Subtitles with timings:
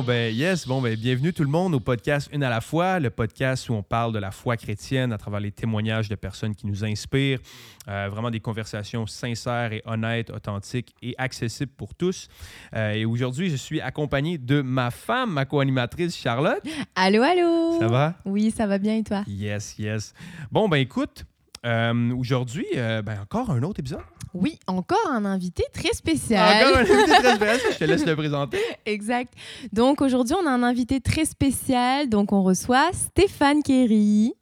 [0.00, 0.66] Bon, ben, yes.
[0.66, 3.74] Bon, ben, bienvenue tout le monde au podcast Une à la fois, le podcast où
[3.74, 7.38] on parle de la foi chrétienne à travers les témoignages de personnes qui nous inspirent.
[7.86, 12.28] Euh, vraiment des conversations sincères et honnêtes, authentiques et accessibles pour tous.
[12.74, 16.66] Euh, et aujourd'hui, je suis accompagné de ma femme, ma co-animatrice Charlotte.
[16.94, 17.78] Allô, allô!
[17.78, 18.14] Ça va?
[18.24, 19.22] Oui, ça va bien et toi?
[19.26, 20.14] Yes, yes.
[20.50, 21.26] Bon, ben, écoute.
[21.66, 24.00] Euh, aujourd'hui, euh, ben, encore un autre épisode.
[24.32, 26.64] Oui, encore un invité très spécial.
[26.64, 27.60] Encore un invité très spécial.
[27.72, 28.58] Je te laisse le présenter.
[28.86, 29.34] exact.
[29.72, 32.08] Donc aujourd'hui, on a un invité très spécial.
[32.08, 34.32] Donc on reçoit Stéphane Kerry.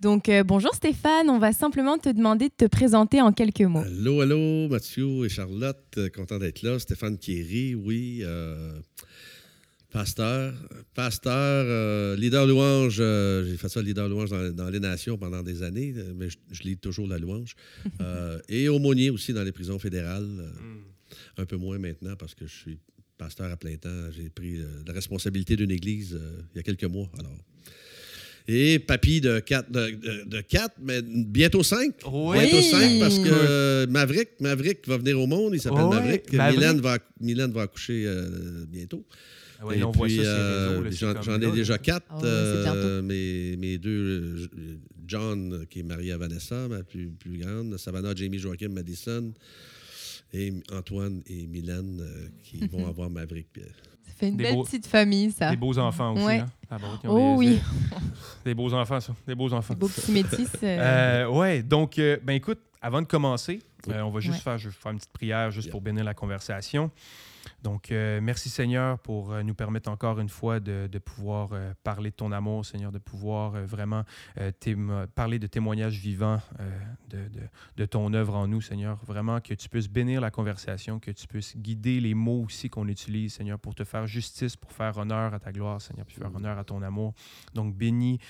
[0.00, 3.80] Donc euh, bonjour Stéphane, on va simplement te demander de te présenter en quelques mots.
[3.80, 6.78] Allô, allô, Mathieu et Charlotte, content d'être là.
[6.78, 8.22] Stéphane Kéry, oui.
[10.00, 10.54] Pasteur,
[10.94, 12.98] pasteur, euh, leader louange.
[13.00, 16.28] euh, J'ai fait ça, leader louange dans, dans les nations pendant des années, euh, mais
[16.28, 17.54] je, je lis toujours la louange.
[18.00, 20.28] Euh, et aumônier aussi dans les prisons fédérales.
[20.38, 22.78] euh, Un peu moins maintenant parce que je suis
[23.16, 24.10] pasteur à plein temps.
[24.14, 26.18] J'ai pris la responsabilité d'une église
[26.52, 27.08] il y a quelques mois.
[27.18, 27.36] Alors.
[28.48, 31.94] Et papy de quatre, de, de- de quatre, mais bientôt cinq.
[32.06, 32.38] Oui.
[32.38, 32.70] Bientôt Oui.
[32.70, 35.52] cinq parce que Maverick, Maverick va venir au monde.
[35.54, 36.32] Il s'appelle Maverick.
[36.32, 36.58] Maverick.
[36.60, 38.06] Mylène, va, Mylène va accoucher
[38.68, 39.04] bientôt.
[39.60, 42.06] Ah ouais, Et on voit ça puis, sur les euh, J'en ai déjà quatre.
[42.10, 47.38] Ah euh, mes, mes deux, euh, John, qui est marié à Vanessa, ma plus, plus
[47.38, 49.32] grande, Savannah, Jamie, Joachim, Madison,
[50.32, 53.46] et Antoine et Mylène, euh, qui vont avoir Maverick.
[53.56, 55.50] Ça fait une Des belle beaux- petite famille, ça.
[55.50, 56.24] Des beaux enfants aussi.
[56.24, 56.38] Ouais.
[56.38, 56.46] Hein?
[56.70, 57.58] Ah, bon, ont Oh des, oui,
[58.44, 59.14] Des beaux enfants, ça.
[59.26, 59.74] Des beaux enfants.
[59.74, 60.48] des beaux petits métis.
[60.62, 63.94] euh, Euh, ouais, donc, euh, ben écoute, avant de commencer, Oui.
[63.94, 64.40] euh, on va juste Ouais.
[64.42, 65.72] faire, je vais faire une petite prière juste Yeah.
[65.72, 66.90] pour bénir la conversation.
[67.66, 71.74] Donc, euh, merci Seigneur pour euh, nous permettre encore une fois de, de pouvoir euh,
[71.82, 74.04] parler de ton amour, Seigneur, de pouvoir euh, vraiment
[75.16, 76.40] parler de témoignages vivants
[77.10, 78.98] de, de- de ton œuvre en nous, Seigneur.
[79.04, 82.86] Vraiment que tu puisses bénir la conversation, que tu puisses guider les mots aussi qu'on
[82.86, 86.30] utilise, Seigneur, pour te faire justice, pour faire honneur à ta gloire, Seigneur, puis faire
[86.30, 86.36] Mm.
[86.36, 87.14] honneur à ton amour.
[87.54, 88.20] Donc, bénis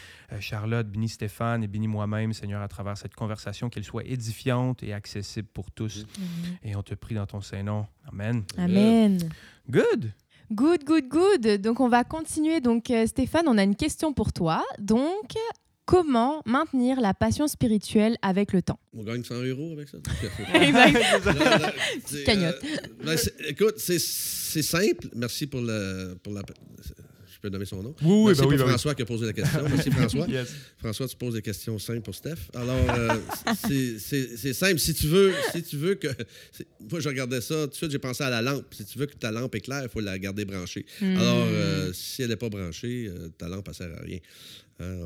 [0.41, 4.95] Charlotte, bénis Stéphane et bénis moi-même, Seigneur, à travers cette conversation, qu'elle soit édifiante et
[4.95, 6.07] accessible pour tous.
[6.19, 6.57] Mhm.
[6.63, 7.87] Et on te prie dans ton Saint-Nom.
[8.13, 8.45] Amen.
[8.57, 9.19] Amen.
[9.71, 10.13] Good.
[10.53, 11.61] Good, good, good.
[11.61, 12.61] Donc on va continuer.
[12.61, 14.65] Donc euh, Stéphane, on a une question pour toi.
[14.79, 15.33] Donc
[15.87, 18.79] comment maintenir la passion spirituelle avec le temps?
[18.93, 19.99] On gagne 100 euros avec ça?
[20.55, 20.99] Exact.
[22.07, 22.63] C'est, Cagnotte.
[22.65, 23.19] euh, ben,
[23.49, 25.09] écoute, c'est, c'est simple.
[25.15, 26.43] Merci pour, le, pour la.
[27.47, 27.95] Peux nommer son nom.
[28.03, 28.69] Oui, oui, Merci ben oui, ben oui.
[28.71, 29.63] François qui a posé la question.
[29.69, 30.27] Merci François.
[30.27, 30.49] Yes.
[30.79, 32.35] François, tu poses des questions simples pour Steph.
[32.55, 33.15] Alors, euh,
[33.69, 34.81] c'est- simple.
[34.81, 36.09] Si tu veux, si tu veux que.
[36.91, 37.55] Moi, je regardais ça.
[37.67, 38.65] Tout de suite, j'ai pensé à la lampe.
[38.75, 40.85] Si tu veux que ta lampe éclaire, il faut la garder branchée.
[41.01, 41.17] Hmm.
[41.19, 44.19] Alors, euh, si elle n'est pas branchée, euh, ta lampe, elle ne sert à rien.
[44.81, 44.97] Hein,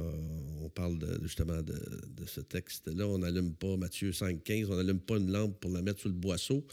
[0.63, 3.07] on parle de- justement de, de ce texte-là.
[3.07, 6.15] On n'allume pas, Matthieu 5,15, on n'allume pas une lampe pour la mettre sur le
[6.15, 6.67] boisseau,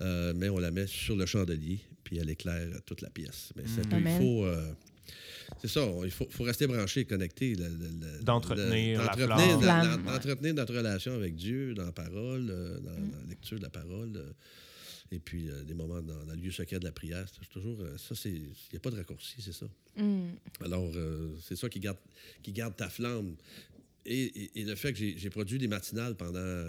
[0.00, 3.50] euh, mais on la met sur le chandelier, puis elle éclaire toute la pièce.
[3.54, 4.44] Mais c'est un peu, il faut.
[4.46, 4.72] euh,
[5.60, 7.54] c'est ça, il faut, faut rester branché, connecté.
[7.54, 12.78] le- le- le- D'entretenir le- la d'entretenir notre relation avec Dieu dans la parole, euh,
[12.80, 13.10] dans, Mm.
[13.10, 14.12] dans la lecture de la parole.
[14.16, 14.30] euh,
[15.14, 17.26] et puis, euh, des moments dans, dans le lieu secret de la prière.
[17.30, 17.76] C'est toujours.
[17.82, 18.30] euh, ça, c'est.
[18.30, 18.40] Il
[18.72, 19.66] n'y a pas de raccourci, c'est ça.
[19.96, 20.30] Hmm.
[20.64, 21.98] Alors, euh, c'est ça qui garde,
[22.42, 23.34] qui garde ta flamme.
[24.06, 26.64] Et, et- et le fait que j'ai produit des matinales pendant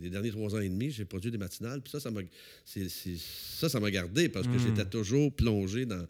[0.00, 2.20] les derniers trois ans et demi, j'ai produit des matinales, puis ça, ça m'a
[2.64, 4.58] c'est- c'est- ça, ça m'a gardé parce que Mm.
[4.60, 6.06] j'étais toujours plongé dans.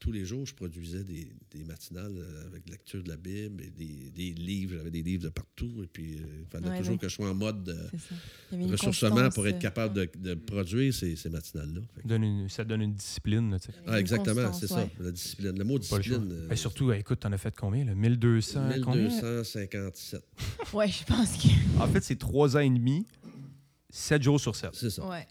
[0.00, 3.70] Tous les jours, je produisais des, des matinales euh, avec lecture de la Bible et
[3.70, 4.76] des, des livres.
[4.76, 5.82] J'avais des livres de partout.
[5.82, 7.88] Et puis, euh, il fallait Ouais, toujours que je sois en mode euh,
[8.52, 11.80] avait une ressourcement pour être euh, capable de, de produire ces, ces matinales-là.
[12.06, 13.50] Que- ça donne une discipline.
[13.50, 13.78] Là, tu sais.
[13.78, 14.82] une Ah, exactement, c'est ouais.
[14.82, 15.58] ça, la discipline.
[15.58, 16.28] Le mot le discipline.
[16.30, 17.84] euh, Ben, surtout, euh, écoute, t'en as fait combien?
[17.84, 17.94] Là?
[17.94, 18.68] 1200?
[18.84, 19.02] combien?
[19.08, 20.22] 1257.
[20.74, 21.48] Ouais, je pense que.
[21.82, 23.04] En fait, c'est trois ans et demi,
[23.90, 24.70] sept jours sur sept.
[24.74, 25.08] C'est ça.
[25.08, 25.26] Ouais.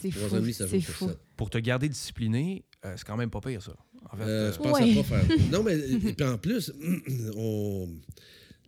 [0.00, 0.34] C'est Trois fou.
[0.34, 1.08] ans et demi, sur fou.
[1.08, 1.18] sept.
[1.36, 3.76] Pour te garder discipliné, euh, c'est quand même pas pire, ça.
[4.12, 4.92] En fait, Euh, euh, je pense Ouais.
[4.92, 5.24] à pas faire.
[5.52, 6.72] Non, mais et puis en plus,
[7.36, 7.88] on-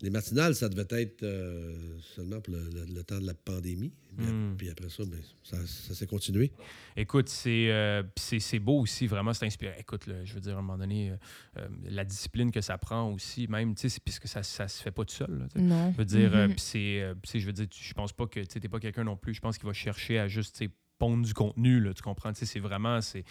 [0.03, 1.73] les matinales, ça devait être euh,
[2.15, 3.91] seulement pour le, le- le temps de la pandémie.
[4.19, 4.55] Puis, Mm.
[4.59, 6.53] puis après ça, ben, ça, ça s'est continué.
[6.97, 9.73] Écoute, c'est euh, pis c'est c'est beau aussi, vraiment, c'est inspirant.
[9.79, 11.13] Écoute, là, je veux dire, à un moment donné,
[11.85, 15.05] la discipline que ça prend aussi, même, tu sais, puisque ça, ça se fait pas
[15.05, 15.39] tout seul.
[15.39, 15.47] là.
[15.61, 15.93] Non.
[15.93, 18.81] Je veux dire, c'est, c'est- je veux dire, je pense pas que tu n'es pas
[18.81, 19.33] quelqu'un non plus.
[19.35, 20.57] Je pense qu'il va chercher à juste
[20.99, 22.33] pondre du contenu, là, tu comprends?
[22.33, 23.25] Tu C'est vraiment, c'est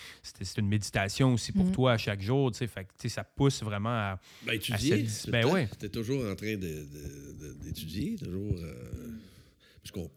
[0.57, 1.71] une méditation aussi pour Mhm.
[1.71, 2.51] toi à chaque jour.
[2.51, 4.19] tu sais, Fait que, tu sais, ça pousse vraiment à.
[4.45, 5.07] Ben, étudier.
[5.07, 5.69] cette- ben ouais.
[5.80, 8.56] Tu es toujours en train d'étudier, toujours.
[8.57, 8.74] euh,
[9.81, 10.12] parce qu'on-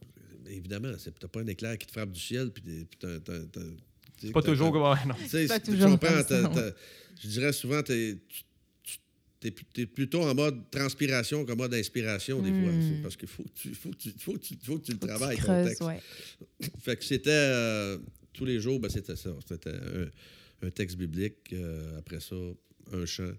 [0.48, 2.50] évidemment, tu n'as pas un éclair qui te frappe du ciel.
[2.50, 2.62] Puis
[2.98, 3.60] t'as- t'as- t'as-
[4.18, 4.82] C'est pas toujours comme.
[4.82, 5.14] non.
[5.24, 6.72] Tu sais, pas tu toujours comme t'as- ça, t'as-
[7.22, 7.82] Je dirais souvent,
[9.40, 12.72] t'es- tu es, plutôt en mode transpiration qu'en mode inspiration, des fois.
[12.72, 12.82] Mm.
[12.96, 14.98] C'est Parce qu'il faut, que tu- faut, faut, faut que tu le Faut que tu
[14.98, 15.82] travailles, ton texte.
[15.82, 16.00] ouais.
[16.80, 17.98] Fait que c'était euh,
[18.32, 19.30] tous les jours, ben, c'était ça.
[19.48, 21.52] C'était un, un texte biblique.
[21.52, 22.36] euh, après ça,
[22.92, 23.30] un chant.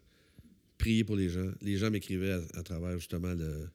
[0.78, 1.52] Prier pour les gens.
[1.62, 3.68] Les gens m'écrivaient à, à travers justement le.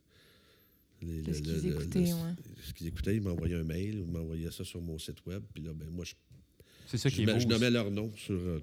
[1.03, 2.35] les- De le- ce le- qu'ils le- écoutaient, le- ouais.
[2.65, 5.43] ce qu'ils écoutaient, ils m'envoyaient un mail ou m'envoyaient ça sur mon site web.
[5.53, 6.13] Puis là, ben, moi, je,
[6.87, 7.39] C'est ça je, qui est mets- beau.
[7.41, 7.53] je aussi.
[7.55, 8.61] nommais leur nom sur, euh,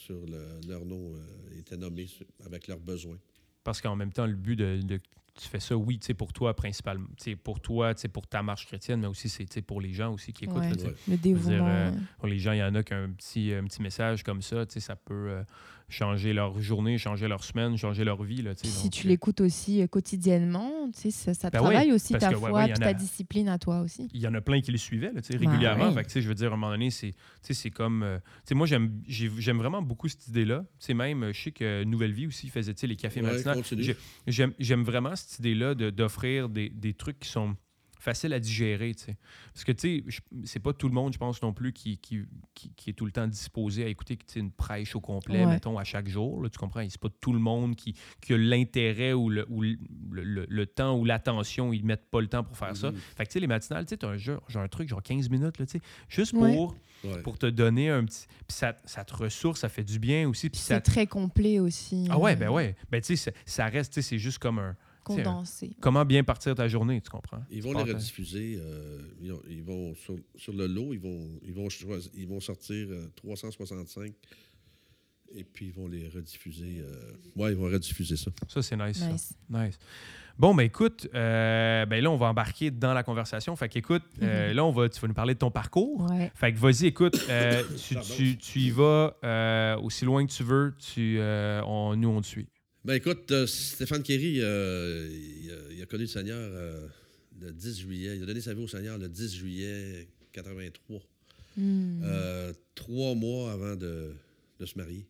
[0.00, 3.18] sur le- leur nom euh, était nommé sur- avec leurs besoins.
[3.64, 5.00] Parce qu'en même temps, le but de, de-
[5.40, 7.06] tu fais ça, oui, tu sais, pour toi principalement,
[7.44, 10.62] pour toi, pour ta marche chrétienne, mais aussi c'est pour les gens aussi qui écoutent.
[10.62, 10.94] Ouais.
[11.08, 11.66] Le dévouement.
[11.68, 11.96] euh, ouais.
[12.18, 14.42] Pour les gens, il y en a qui ont un petit, un petit message comme
[14.42, 15.42] ça, ça peut euh,
[15.90, 18.42] changer leur journée, changer leur semaine, changer leur vie.
[18.42, 21.64] Là, si donc, tu euh, l'écoutes aussi euh, quotidiennement, tu sais, ça, ça Ben oui,
[21.70, 24.08] travaille aussi ta que, foi ouais, a- ta discipline à toi aussi.
[24.14, 25.92] il y en a plein qui les suivaient là, tu sais, Ben régulièrement.
[25.92, 28.02] Fait je veux dire, à un moment donné, c'est tu sais, c'est comme.
[28.02, 28.18] euh,
[28.52, 30.60] moi, j'aime j'ai- j'aime vraiment beaucoup cette idée-là.
[30.78, 33.42] Tu sais, même, je sais que Nouvelle Vie aussi faisait tu sais, les cafés Ouais,
[33.42, 33.62] matinaux.
[34.26, 37.56] J'aime j'aime vraiment cette idée-là de- d'offrir des, des trucs qui sont
[38.00, 38.94] faciles à digérer.
[38.94, 39.16] tu sais.
[39.52, 42.22] Parce que, tu sais, c'est pas tout le monde, je pense non plus, qui, qui,
[42.54, 45.52] qui- qui est tout le temps disposé à écouter une prêche au complet, Ouais.
[45.52, 46.42] mettons, à chaque jour.
[46.42, 46.84] là, tu comprends?
[46.88, 49.76] C'est pas tout le monde qui, qui a l'intérêt ou, le, ou le,
[50.10, 51.72] le- le temps ou l'attention.
[51.72, 52.90] Ils mettent pas le temps pour faire ça.
[52.90, 52.96] Mhm.
[53.16, 55.02] Fait que, tu sais, les matinales, tu sais, t'as un, jeu- genre un truc, genre
[55.02, 56.74] 15 minutes, là, tu sais, juste pour,
[57.04, 57.22] Ouais.
[57.22, 58.26] pour te donner un petit.
[58.48, 60.48] Puis ça, ça te ressource, ça fait du bien aussi.
[60.50, 60.76] Puis ça.
[60.76, 62.06] c'est très complet aussi.
[62.10, 62.76] Ah ouais, euh, ben ouais.
[62.90, 64.76] Ben, tu sais, ça- ça reste, tu sais, c'est juste comme un.
[65.04, 65.70] Condensé.
[65.80, 67.42] Comment bien partir ta journée, tu comprends?
[67.50, 68.58] Ils vont les rediffuser.
[68.60, 72.28] euh, ils, ont- ils vont sur, sur le lot, ils vont, ils vont, choisir- ils
[72.28, 74.12] vont sortir euh, 365
[75.32, 76.80] et puis ils vont les rediffuser.
[76.80, 78.30] euh, ouais, ils vont rediffuser ça.
[78.48, 78.98] Ça, c'est nice.
[78.98, 79.08] ça.
[79.12, 79.34] Nice.
[79.48, 79.78] Nice.
[80.38, 83.54] Bon, ben écoute, euh, ben là, on va embarquer dans la conversation.
[83.56, 86.10] Fait qu'écoute, euh, là, on va, tu vas nous parler de ton parcours.
[86.10, 86.32] Ouais.
[86.34, 90.42] Fait que vas-y, écoute, euh, tu, tu- tu y vas euh, aussi loin que tu
[90.42, 90.74] veux.
[90.78, 92.48] Tu, euh, on, nous, on te suit.
[92.84, 95.08] Ben écoute, euh, Stéphane Kéry, euh,
[95.42, 96.86] il, a, il a connu le Seigneur euh,
[97.40, 98.16] le 10 juillet.
[98.16, 101.00] Il a donné sa vie au Seigneur le 10 juillet 83.
[101.56, 102.00] Hmm.
[102.04, 104.12] Euh, trois mois avant de,
[104.58, 105.04] de se marier.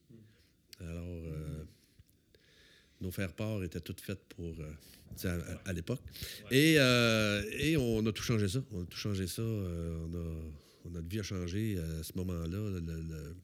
[0.81, 1.63] Alors, euh,
[3.01, 4.73] nos faire-part étaient toutes faites pour, euh,
[5.15, 6.01] tu sais, à, à- à l'époque.
[6.51, 8.65] Et, euh, et on a tout changé ça.
[8.73, 9.43] On a tout changé ça.
[9.43, 10.15] euh, on
[10.89, 12.81] a, notre vie a changé à ce moment-là.
[12.81, 13.37] Le- le-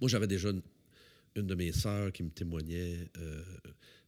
[0.00, 0.62] Moi, j'avais déjà une,
[1.36, 3.08] une de mes sœurs qui me témoignait.
[3.18, 3.42] euh,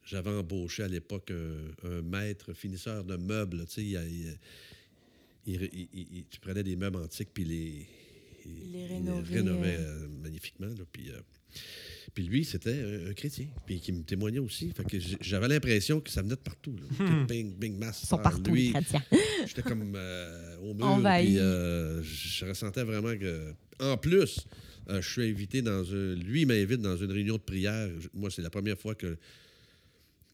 [0.04, 3.64] j'avais embauché à l'époque un, un maître finisseur de meubles.
[3.66, 7.86] Tu sais, il, il- il- il- il- il- tu prenais des meubles antiques puis les,
[8.46, 10.06] Il les rénovait, rénovait, euh.
[10.22, 10.66] magnifiquement.
[10.66, 11.18] là, puis, euh,
[12.14, 14.70] puis lui, c'était un, un chrétien, puis qui me témoignait aussi.
[14.72, 16.76] Fait que j'avais l'impression que ça venait de partout.
[16.76, 17.04] là.
[17.06, 17.26] Hmm.
[17.26, 18.02] Bing, bing, mass.
[18.02, 18.66] Ils sont par partout, lui.
[18.66, 19.02] les chrétiens.
[19.46, 21.00] J'étais comme euh, au mur.
[21.18, 23.54] Puis euh, je ressentais vraiment que.
[23.80, 24.46] En plus,
[24.90, 26.14] euh, je suis invité dans un.
[26.14, 27.88] Lui, il m'invite dans une réunion de prière.
[28.12, 29.16] Moi, c'est la première fois que,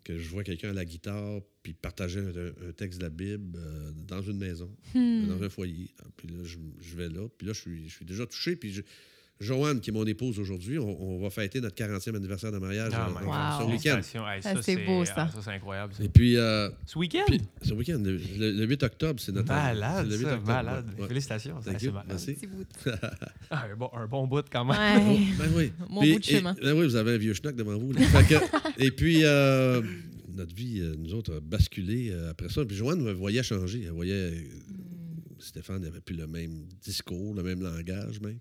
[0.05, 3.57] que je vois quelqu'un à la guitare puis partager un, un texte de la Bible
[3.59, 5.27] euh, dans une maison, Hmm.
[5.29, 5.91] dans un foyer.
[6.17, 7.29] Puis là, je, je vais là.
[7.37, 8.57] Puis là, je suis, je suis déjà touché.
[8.57, 8.83] Puis je-
[9.41, 12.93] Joanne, qui est mon épouse aujourd'hui, on, on va fêter notre 40e anniversaire de mariage
[12.95, 13.73] Ah, en- en- Wow.
[13.73, 13.99] week-end.
[14.15, 15.15] Hey, Ah, c'est beau, ça.
[15.17, 15.95] ah, ça, c'est incroyable.
[15.95, 16.05] ça.
[16.05, 17.25] Et puis, euh, Ce week-end?
[17.27, 20.33] puis, ce week-end, le, le- le 8 octobre, c'est notre Malade, c'est le 8 ça,
[20.35, 20.87] octobre, malade.
[20.99, 21.09] ouais.
[21.09, 21.57] Félicitations.
[21.65, 22.05] c'est malade.
[22.09, 22.37] merci.
[22.47, 22.67] Bout.
[23.51, 25.09] Ah, un, bon, un bon bout quand même.
[25.09, 25.19] Ouais.
[25.39, 25.73] Ben oui.
[25.89, 26.55] Mon Puis- bout de chemin.
[26.61, 27.93] Et, ben oui, vous avez un vieux schnock devant vous.
[27.95, 29.81] que- et puis, euh,
[30.35, 32.63] notre vie, euh, nous autres, a basculé euh, après ça.
[32.67, 33.85] Puis Joanne me voyait changer.
[33.87, 34.13] Elle voyait.
[34.13, 34.33] euh,
[35.39, 38.39] Stéphane n'avait plus le même discours, le même langage même.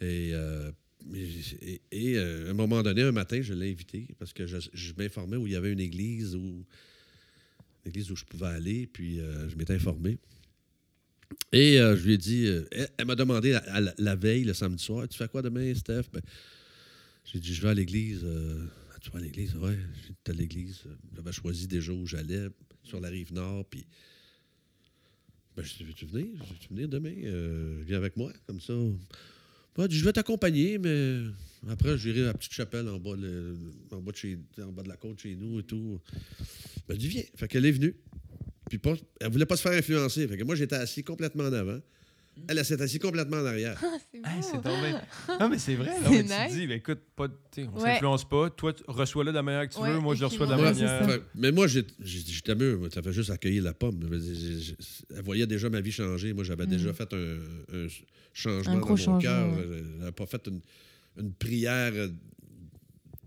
[0.00, 0.70] Et, euh,
[1.92, 5.46] euh, à un moment donné, un matin, je l'ai invité parce que je, m'informais où
[5.46, 6.64] il y avait une église où,
[7.84, 8.86] église où je pouvais aller.
[8.86, 10.18] Puis euh, je m'étais informé.
[11.52, 15.16] Et je lui ai dit, elle, m'a demandé la, la veille, le samedi soir, tu
[15.16, 16.04] fais quoi demain, Steph?
[16.12, 16.22] Ben,
[17.24, 18.24] j'ai dit, je vais à l'église.
[19.00, 19.54] tu vas à l'église?
[19.56, 20.82] Ouais, j'étais à l'église.
[21.14, 22.48] J'avais choisi déjà où j'allais,
[22.82, 23.64] sur la rive nord.
[23.66, 23.84] Puis,
[25.56, 26.26] ben, je dit, veux-tu venir?
[26.38, 27.14] Veux-tu venir demain?
[27.84, 28.74] Viens avec moi, comme ça.
[29.76, 31.18] Je vais t'accompagner, mais
[31.68, 33.56] après, j'irai à la petite chapelle en bas, le-
[33.90, 36.00] en, bas de chez, en bas de la côte chez nous et tout.
[36.88, 37.22] Ben, viens.
[37.36, 37.96] Fait qu'elle est venue.
[38.68, 40.26] Puis pas, elle voulait pas se faire influencer.
[40.28, 41.80] Fait que moi, j'étais assis complètement en avant.
[42.48, 43.80] Elle, elle s'est assise complètement en arrière.
[43.82, 44.62] Ah, c'est Hey, c'est beau.
[44.70, 44.92] tombé.
[45.40, 45.86] Non, mais c'est vrai.
[46.00, 46.52] Là, Tu nice.
[46.60, 47.92] dis, ben, écoute, pas, on Ouais.
[47.94, 48.50] s'influence pas.
[48.50, 50.00] Toi, tu reçois-le de la manière que tu Ouais, veux.
[50.00, 51.06] Moi, je le reçois de la manière.
[51.06, 52.88] fait- mais moi, j'étais moi.
[52.92, 54.00] Ça fait juste accueillir la pomme.
[55.14, 56.32] Elle voyait déjà ma vie changer.
[56.32, 56.70] Moi, j'avais Mm.
[56.70, 57.38] déjà fait un,
[57.72, 57.86] un
[58.32, 59.46] changement Un dans mon cœur.
[60.00, 60.60] n'avais pas fait une,
[61.18, 62.08] une prière euh,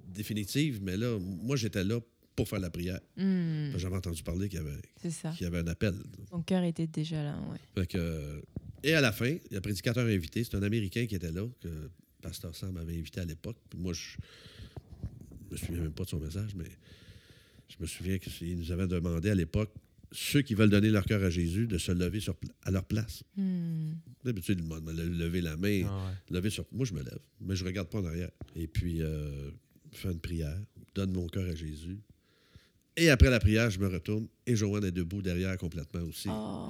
[0.08, 2.00] définitive, mais là, moi, j'étais là
[2.36, 3.00] pour faire la prière.
[3.16, 5.96] Hmm, J'avais entendu parler qu'il y, y avait un appel.
[6.30, 7.58] Ton cœur était déjà là, ouais.
[7.82, 8.40] Fait que, euh,
[8.84, 11.90] et à la fin, le prédicateur invité, c'est un Américain qui était là, que
[12.22, 13.58] Pasteur Sam m'avait invité à l'époque.
[13.70, 14.18] Puis moi, je
[15.52, 16.70] me souviens même pas de son message, mais
[17.70, 19.74] je me souviens qu'il nous avait demandé à l'époque
[20.12, 23.24] ceux qui veulent donner leur cœur à Jésus de se lever sur, à leur place.
[23.36, 23.94] Hmm.
[24.24, 26.36] D'habitude, le monde lever la main, Ah ouais.
[26.38, 26.66] lever sur.
[26.72, 28.32] Moi, je me lève, mais je regarde pas en arrière.
[28.56, 29.52] Et puis, euh,
[29.92, 30.58] fais une prière,
[30.96, 32.00] donne mon cœur à Jésus.
[33.00, 36.28] Et après la prière, je me retourne et Joanne est debout derrière complètement aussi.
[36.32, 36.70] Oh.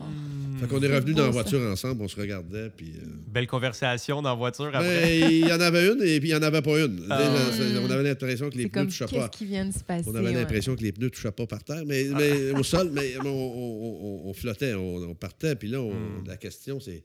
[0.60, 1.32] Fait qu'on est revenu dans la ça.
[1.32, 2.92] voiture ensemble, on se regardait, puis.
[2.98, 5.20] euh, Belle conversation dans la voiture après.
[5.22, 7.06] ben, il y en avait une et puis il n'y en avait pas une.
[7.10, 7.18] Ah.
[7.20, 9.30] Là, On avait l'impression que les pneus ne touchaient qu'est-ce pas.
[9.30, 10.10] qui vient de se passer.
[10.10, 10.34] On avait ouais.
[10.34, 13.26] l'impression que les pneus ne touchaient pas par terre, mais, mais au sol, mais on,
[13.26, 15.56] on- on- on flottait, on, on partait.
[15.56, 16.28] Puis là, on- Mm.
[16.28, 17.04] la question, c'est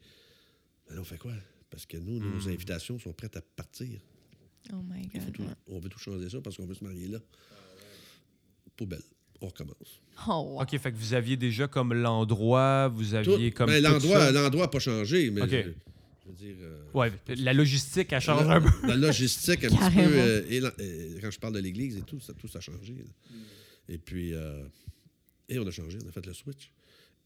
[0.90, 1.32] ben on fait quoi?
[1.70, 2.52] Parce que nous, nos Mm.
[2.54, 4.00] invitations sont prêtes à partir.
[4.72, 5.32] Oh my God.
[5.32, 7.18] tout- on veut tout changer ça parce qu'on veut se marier là.
[8.76, 9.02] Poubelle.
[9.40, 10.00] On recommence.
[10.28, 10.62] Oh, wow.
[10.62, 13.66] OK, fait que vous aviez déjà comme l'endroit, vous Tout- aviez comme.
[13.68, 14.30] ben, l'endroit ça?
[14.32, 15.48] l'endroit n'a pas changé, mais OK.
[15.50, 16.54] je, je veux dire.
[16.60, 18.86] euh, Ouais, la logistique, change la, un peu.
[18.86, 20.08] la logistique, un petit Carrément.
[20.10, 20.14] peu.
[20.18, 22.60] euh, et la- euh, quand je parle de l'église et tout, ça, tout ça a
[22.60, 22.94] changé.
[22.94, 23.00] là.
[23.30, 23.92] Mm.
[23.94, 24.32] Et puis.
[24.34, 24.62] euh,
[25.48, 26.70] et on a changé, on a fait le switch.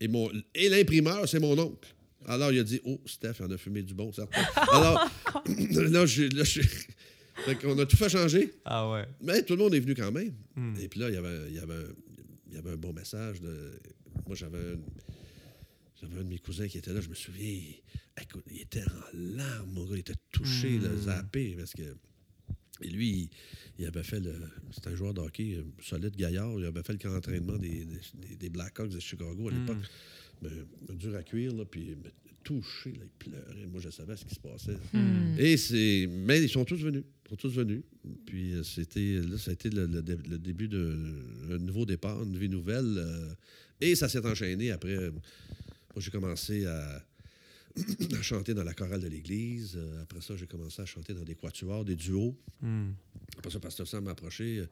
[0.01, 1.95] Et, mon, et l'imprimeur, c'est mon oncle.
[2.27, 4.43] Alors, il a dit Oh, Steph, il en a fumé du bon, certain.
[4.73, 5.07] Alors,
[5.71, 6.61] là, je, là, je-
[7.45, 8.53] fait qu'on a tout fait changer.
[8.65, 9.05] Ah ouais.
[9.21, 10.33] Mais tout le monde est venu quand même.
[10.55, 10.75] Hmm.
[10.81, 13.41] Et puis là, il y avait, y avait, un, y avait un bon message.
[13.41, 13.79] De,
[14.27, 14.79] moi, j'avais un,
[16.01, 17.01] j'avais un de mes cousins qui était là.
[17.01, 17.61] Je me souviens,
[18.21, 19.97] écoute, il était en larmes, mon gars.
[19.97, 20.99] Il était touché, là, Hmm.
[20.99, 21.55] zappé.
[21.57, 21.97] Parce que,
[22.83, 23.31] et lui, il,
[23.79, 24.35] il avait fait le.
[24.73, 26.53] C'était un joueur de hockey euh, solide, gaillard.
[26.59, 29.61] Il avait fait le camp d'entraînement des, des, des Blackhawks de Chicago à Hmm.
[29.61, 29.85] l'époque.
[30.43, 30.51] Mais,
[30.95, 32.11] dur à cuire, là, puis mais
[32.47, 33.67] touché, là, il pleurait.
[33.67, 34.79] Moi, je savais ce qui se passait.
[34.93, 35.35] Hmm.
[35.39, 36.07] Et c'est.
[36.09, 37.03] Mais ils sont tous venus.
[37.25, 37.83] Ils sont tous venus.
[38.25, 39.21] Puis euh, c'était.
[39.21, 42.95] Là, ça a été le, le dé- le début d'un nouveau départ, une vie nouvelle.
[42.99, 43.35] euh,
[43.81, 44.97] et ça s'est enchaîné après.
[44.97, 47.05] euh, Moi, j'ai commencé à,
[48.19, 49.79] à chanter dans la chorale de l'église.
[50.03, 52.37] Après ça, j'ai commencé à chanter dans des quatuors, des duos.
[52.63, 52.91] Hmm.
[53.39, 54.65] Après ça, Pasteur Sam m'a approché.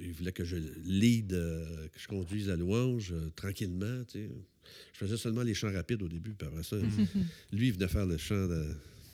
[0.00, 4.04] Il voulait que je lead, euh, que je conduise la louange euh, tranquillement.
[4.04, 4.30] tu sais.
[4.92, 6.76] Je faisais seulement les chants rapides au début, puis après ça,
[7.52, 8.66] lui, il venait faire le chant de,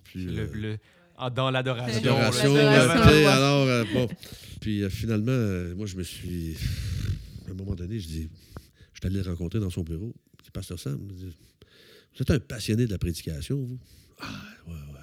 [0.05, 0.27] plus.
[0.27, 0.79] Le- euh, le-
[1.17, 2.01] ah, dans l'adoration.
[2.03, 3.25] L'adoration, ouais.
[3.27, 4.09] alors, euh, bon.
[4.61, 6.57] Puis euh, finalement, euh, moi, je me suis.
[7.47, 8.29] À un moment donné, je dis.
[8.93, 10.15] Je suis allé le rencontrer dans son bureau.
[10.39, 11.25] Je dis, Pasteur Sam, je dis,
[12.15, 13.79] vous êtes un passionné de la prédication, vous?
[14.21, 14.27] Ah,
[14.67, 14.99] ouais, ouais.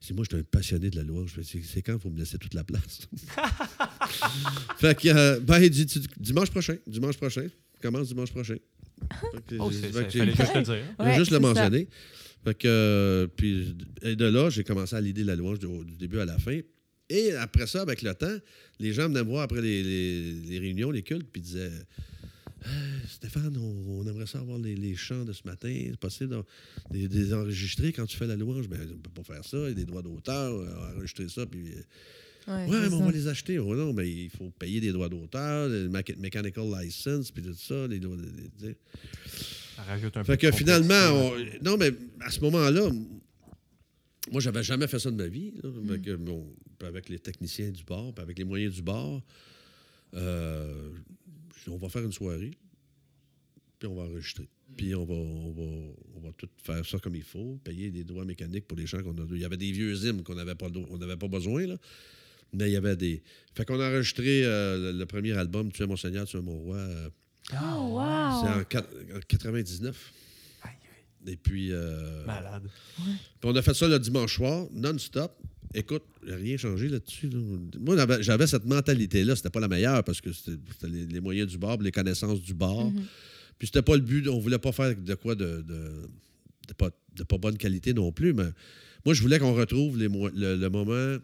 [0.00, 2.10] Si moi, je suis un passionné de la louange, je fais, c'est c'est quand vous
[2.10, 3.08] me laissez toute la place?
[4.78, 5.86] fait que, euh, ben, il dit,
[6.18, 7.46] dimanche prochain, dimanche prochain,
[7.80, 8.56] commence dimanche prochain.
[9.58, 10.84] Oh, c'est, fait c'est, que j'ai- fallait juste le dire.
[10.98, 11.88] Ouais, juste mentionner.
[12.44, 15.96] Fait que, euh, puis, et de là, j'ai commencé à l'idée la louange du, du
[15.96, 16.58] début à la fin.
[17.10, 18.36] Et après ça, avec le temps,
[18.80, 21.70] les gens venaient me voir après les, les- les réunions, les cultes, puis disaient
[22.66, 22.70] Hey,
[23.10, 25.70] Stéphane, on, on aimerait ça avoir les, les chants de ce matin.
[25.90, 26.42] C'est possible de
[26.92, 28.68] les, de les enregistrer quand tu fais la louange.
[28.68, 29.58] Ben, on ne peut pas faire ça.
[29.58, 30.52] Il y a des droits d'auteur.
[30.96, 31.44] Enregistrer ça.
[31.44, 31.82] Puis, euh,
[32.46, 33.58] Ouais, mais on va les acheter.
[33.58, 37.54] Oh, non, mais il faut payer des droits d'auteur, le mecha- mechanical license, puis tout
[37.54, 37.86] ça.
[37.86, 38.74] Les, droits de-.
[39.76, 41.32] Ça rajoute un Fait peu que finalement, on-
[41.64, 42.90] non, mais à ce moment-là,
[44.30, 45.52] moi, j'avais jamais fait ça de ma vie.
[45.62, 45.68] là.
[45.70, 45.88] Mm.
[45.88, 46.46] Fait que, bon,
[46.78, 49.20] puis avec les techniciens du bar, puis avec les moyens du bar,
[50.14, 50.90] euh,
[51.68, 52.52] on va faire une soirée,
[53.78, 54.48] puis on va enregistrer.
[54.76, 55.62] Puis on va, on, va,
[56.16, 59.02] on va tout faire ça comme il faut, payer des droits mécaniques pour les gens
[59.02, 59.26] qu'on a.
[59.30, 61.76] Il y avait des vieux hymnes qu'on n'avait pas, on n'avait pas besoin, là.
[62.54, 63.22] Mais il y avait des.
[63.54, 66.40] Fait qu'on a enregistré euh, le, le premier album, Tu es mon Seigneur, tu es
[66.40, 66.76] mon roi.
[66.76, 67.08] euh,
[67.52, 68.60] Oh, c'est wow!
[68.60, 70.12] en, quat- en 99.
[70.62, 70.70] Aïe,
[71.26, 72.62] Et puis, euh, Malade.
[72.96, 75.36] puis on a fait ça le dimanche soir, non-stop.
[75.74, 77.28] Écoute, il n'y a rien changé là-dessus.
[77.28, 77.38] là.
[77.80, 79.34] Moi, j'avais- cette mentalité-là.
[79.36, 80.56] C'était pas la meilleure parce que c'était
[80.88, 82.86] les, les moyens du bar, les connaissances du bar.
[82.86, 83.04] Mhm.
[83.58, 84.26] Puis c'était pas le but.
[84.28, 86.08] On voulait pas faire de quoi de, de,
[86.68, 88.32] de pas, de pas bonne qualité non plus.
[88.32, 88.48] Mais
[89.04, 91.16] moi, je voulais qu'on retrouve les le moment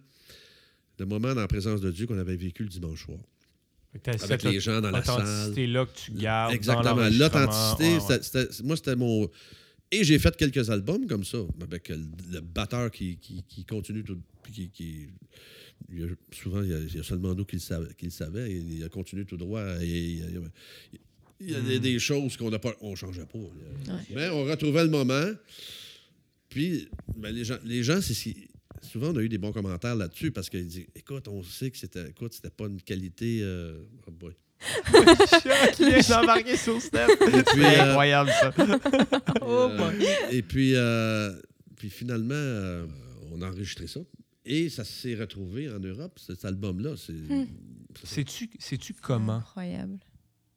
[1.01, 3.19] le moment dans la présence de Dieu qu'on avait vécu le dimanche soir.
[4.23, 5.23] Avec les gens dans la salle.
[5.23, 6.55] authenticité-là que tu gardes.
[6.55, 7.09] Exactement.
[7.11, 8.49] L'authenticité, Ouais, ouais.
[8.65, 9.29] moi, c'était mon.
[9.91, 11.97] Et j'ai fait quelques albums comme ça, avec le,
[12.31, 14.19] le batteur qui, qui, qui continue tout.
[14.53, 15.09] Qui, qui-
[15.91, 17.93] il y a- souvent, il y, a, il y a seulement nous qui le savaient.
[17.95, 19.65] Qui le et il a continué tout droit.
[19.81, 20.27] Et il y a,
[21.41, 22.75] il y a des, des choses qu'on n'a pas.
[22.83, 23.39] On ne changeait pas.
[23.39, 23.95] là.
[23.95, 24.01] Ouais.
[24.15, 25.33] Mais on retrouvait le moment.
[26.49, 28.37] Puis, ben, les gens, les gens c'est
[28.83, 31.79] souvent, on a eu des bons commentaires là-dessus parce qu'ils disent Écoute, on sait que
[31.79, 33.41] c'était, écoute, c'était pas une qualité.
[33.43, 34.35] euh, oh boy.
[35.75, 37.07] qui est embarqué sur Steph.
[37.19, 38.53] C'est euh, incroyable, ça.
[39.43, 40.07] Oh, Euh, boy.
[40.31, 41.35] et puis, euh,
[41.77, 42.87] puis finalement, euh,
[43.33, 44.01] on a enregistré ça.
[44.45, 46.95] Et ça s'est retrouvé en Europe, cet album-là.
[46.97, 47.47] C'est, Hmm.
[48.05, 49.37] Sais-tu, sais-tu comment?
[49.37, 49.99] Incroyable.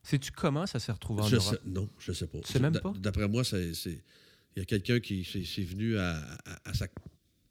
[0.03, 1.55] Sais-tu comment ça s'est retrouvé en je Europe?
[1.63, 2.39] sais, non, je sais pas.
[2.41, 2.93] Tu sais même pas?
[2.99, 4.03] D'après moi, c'est, c'est-
[4.55, 6.87] il y a quelqu'un qui c'est, c'est venu à, à- à sa.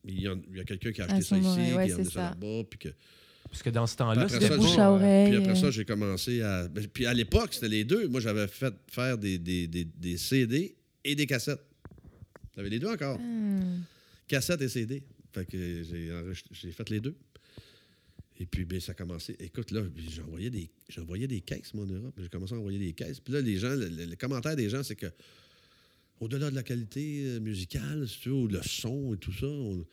[0.04, 1.94] Il y, il a quelqu'un qui a À acheté ça ici, oreille, ouais, qui a
[1.94, 2.88] amené c'est ça là-bas, puis que.
[3.48, 5.28] Parce que dans ce temps-là, Puis après c'était bouche à oreille.
[5.30, 5.54] Puis après euh.
[5.60, 6.68] ça, j'ai commencé à.
[6.68, 8.08] ben, Puis à l'époque, c'était les deux.
[8.08, 11.60] Moi, j'avais fait faire des, des, des, des CD et des cassettes.
[12.56, 13.18] J'avais les deux encore.
[13.18, 13.82] Hmm.
[14.26, 15.02] Cassettes et CD.
[15.32, 17.14] Fait que j'ai enregistré- j'ai fait les deux.
[18.40, 19.36] Et puis, ben, ça a commencé.
[19.38, 22.14] Écoute, là, puis j'envoyais des, j'envoyais des caisses, moi, en Europe.
[22.20, 23.20] J'ai commencé à envoyer des caisses.
[23.20, 25.06] Puis là, les gens, le, le- le commentaire des gens, c'est que,
[26.22, 29.46] au-delà de la qualité euh, musicale, si tu veux, ou le son et tout ça,
[29.46, 29.84] on,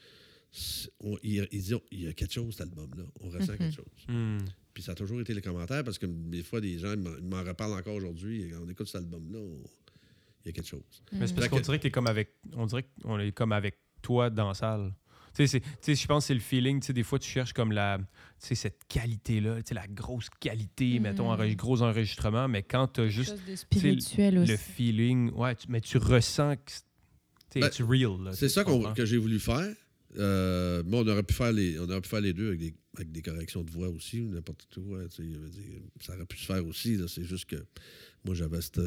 [0.51, 3.03] c'est- on- ils, ils disent, il y a quelque chose, cet album-là.
[3.21, 3.85] On ressent quelque chose.
[4.07, 4.37] Hmm.
[4.73, 7.43] Puis ça a toujours été les commentaires parce que des fois, des gens ils m'en-
[7.43, 8.43] reparlent encore aujourd'hui.
[8.43, 9.63] Et Quand on écoute cet album-là, on-
[10.45, 10.83] il y a quelque chose.
[11.11, 12.35] Mais c'est parce qu'on que- dirait que t'es comme avec.
[12.53, 14.93] On dirait qu'on est comme avec toi dans la salle.
[15.33, 15.61] C'est-
[15.95, 16.79] je pense que c'est le feeling.
[16.81, 17.97] Tu sais, des fois, tu cherches comme la.
[17.97, 18.05] Tu
[18.47, 21.01] sais, cette qualité-là, tu sais, la grosse qualité, Mhm.
[21.03, 22.47] mettons, enre- gros enregistrement.
[22.47, 24.51] Mais quand tu as juste chose de spirituel aussi.
[24.51, 26.71] le feeling, ouais, tu- mais tu ressens que.
[27.51, 28.23] c'est- Ben, it's real.
[28.23, 29.73] là, C'est ça que j'ai voulu faire.
[30.17, 32.73] Euh, bon, on aurait pu faire les, on aurait pu faire les deux avec des,
[32.95, 35.01] avec des corrections de voix aussi, ou n'importe quoi.
[36.01, 36.97] ça aurait pu se faire aussi.
[37.07, 37.63] C'est juste que
[38.25, 38.81] moi, j'avais cette,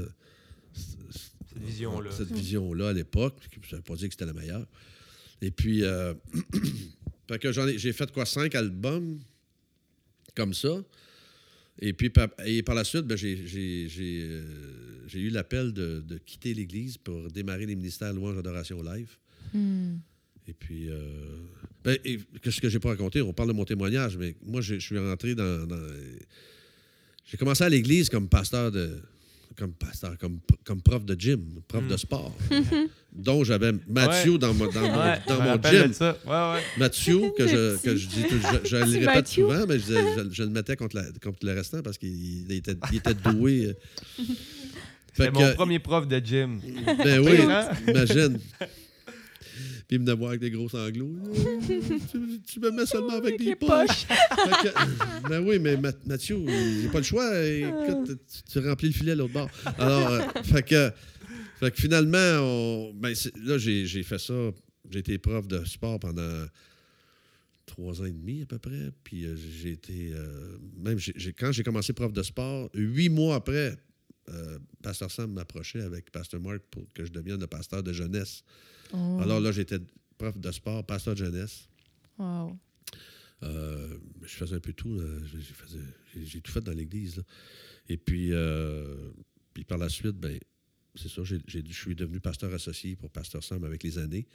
[0.72, 0.98] cette-
[1.52, 2.10] Cette vision-là.
[2.10, 3.36] cette vision-là à l'époque.
[3.68, 4.66] Ça ne veut pas dire que c'était la meilleure.
[5.42, 6.14] Et puis, euh,
[7.28, 9.18] fait que j'en ai, j'ai fait quoi, cinq albums
[10.34, 10.82] comme ça.
[11.80, 14.44] Et puis, par, et par la suite, ben, j'ai, j'ai- j'ai, euh,
[15.08, 19.16] j'ai eu l'appel de, de quitter l'Église pour démarrer les ministères Louange Adoration Live.
[19.52, 19.96] Hmm.
[20.46, 20.98] Et puis, euh,
[21.84, 22.18] ben, et
[22.48, 24.98] ce que j'ai pas raconté, on parle de mon témoignage, mais moi, je, je suis
[24.98, 25.66] rentré dans.
[25.66, 25.88] dans-
[27.24, 29.00] j'ai commencé à l'église comme pasteur de.
[29.56, 31.88] Comme pasteur, comme, comme prof de gym, prof Mm.
[31.88, 32.34] de sport,
[33.12, 34.38] dont j'avais Mathieu Ouais.
[34.38, 35.92] dans mon, dans mon, dans mon gym.
[35.92, 36.16] ça.
[36.26, 36.60] Ouais.
[36.78, 39.44] Mathieu, que je, que je dis, tout- je, je le répète Mathieu.
[39.44, 42.52] souvent, mais je, je- je le mettais contre, la- contre le restant parce qu'il il
[42.52, 43.76] était, il était doué.
[45.14, 46.60] C'était mon que- premier prof de gym.
[47.04, 47.68] ben oui, Hein?
[47.86, 48.38] imagine.
[49.92, 51.14] Puis il me avec des gros sanglots.
[51.66, 54.06] tu, tu me mets seulement avec des poches.
[54.06, 57.30] Fait que- ben oui, mais Ma- Mathieu, j'ai pas le choix.
[57.44, 59.50] Écoute, tu, tu remplis le filet à l'autre bord.
[59.76, 60.90] Alors, euh, fait que,
[61.60, 63.12] fait que finalement, on- ben,
[63.44, 64.32] là, j'ai fait ça.
[64.88, 66.46] J'ai été prof de sport pendant
[67.66, 68.92] trois ans et demi à peu près.
[69.04, 70.12] Puis euh, j'ai été.
[70.14, 70.98] euh, même
[71.38, 73.76] quand j'ai commencé prof de sport, huit mois après,
[74.30, 78.42] euh, Pasteur Sam m'approchait avec Pasteur Mark pour que je devienne le pasteur de jeunesse.
[78.92, 79.18] Oh.
[79.20, 79.78] Alors là, j'étais
[80.18, 81.68] prof de sport, pasteur de jeunesse.
[82.18, 82.56] Wow.
[83.42, 85.00] Euh, je faisais un peu tout.
[86.16, 87.22] J'ai- tout fait dans l'église.
[87.88, 88.94] Et puis, euh,
[89.54, 90.38] puis par la suite, ben,
[90.94, 91.36] c'est ça, je
[91.72, 94.26] suis devenu pasteur associé pour Pasteur Sam avec les années.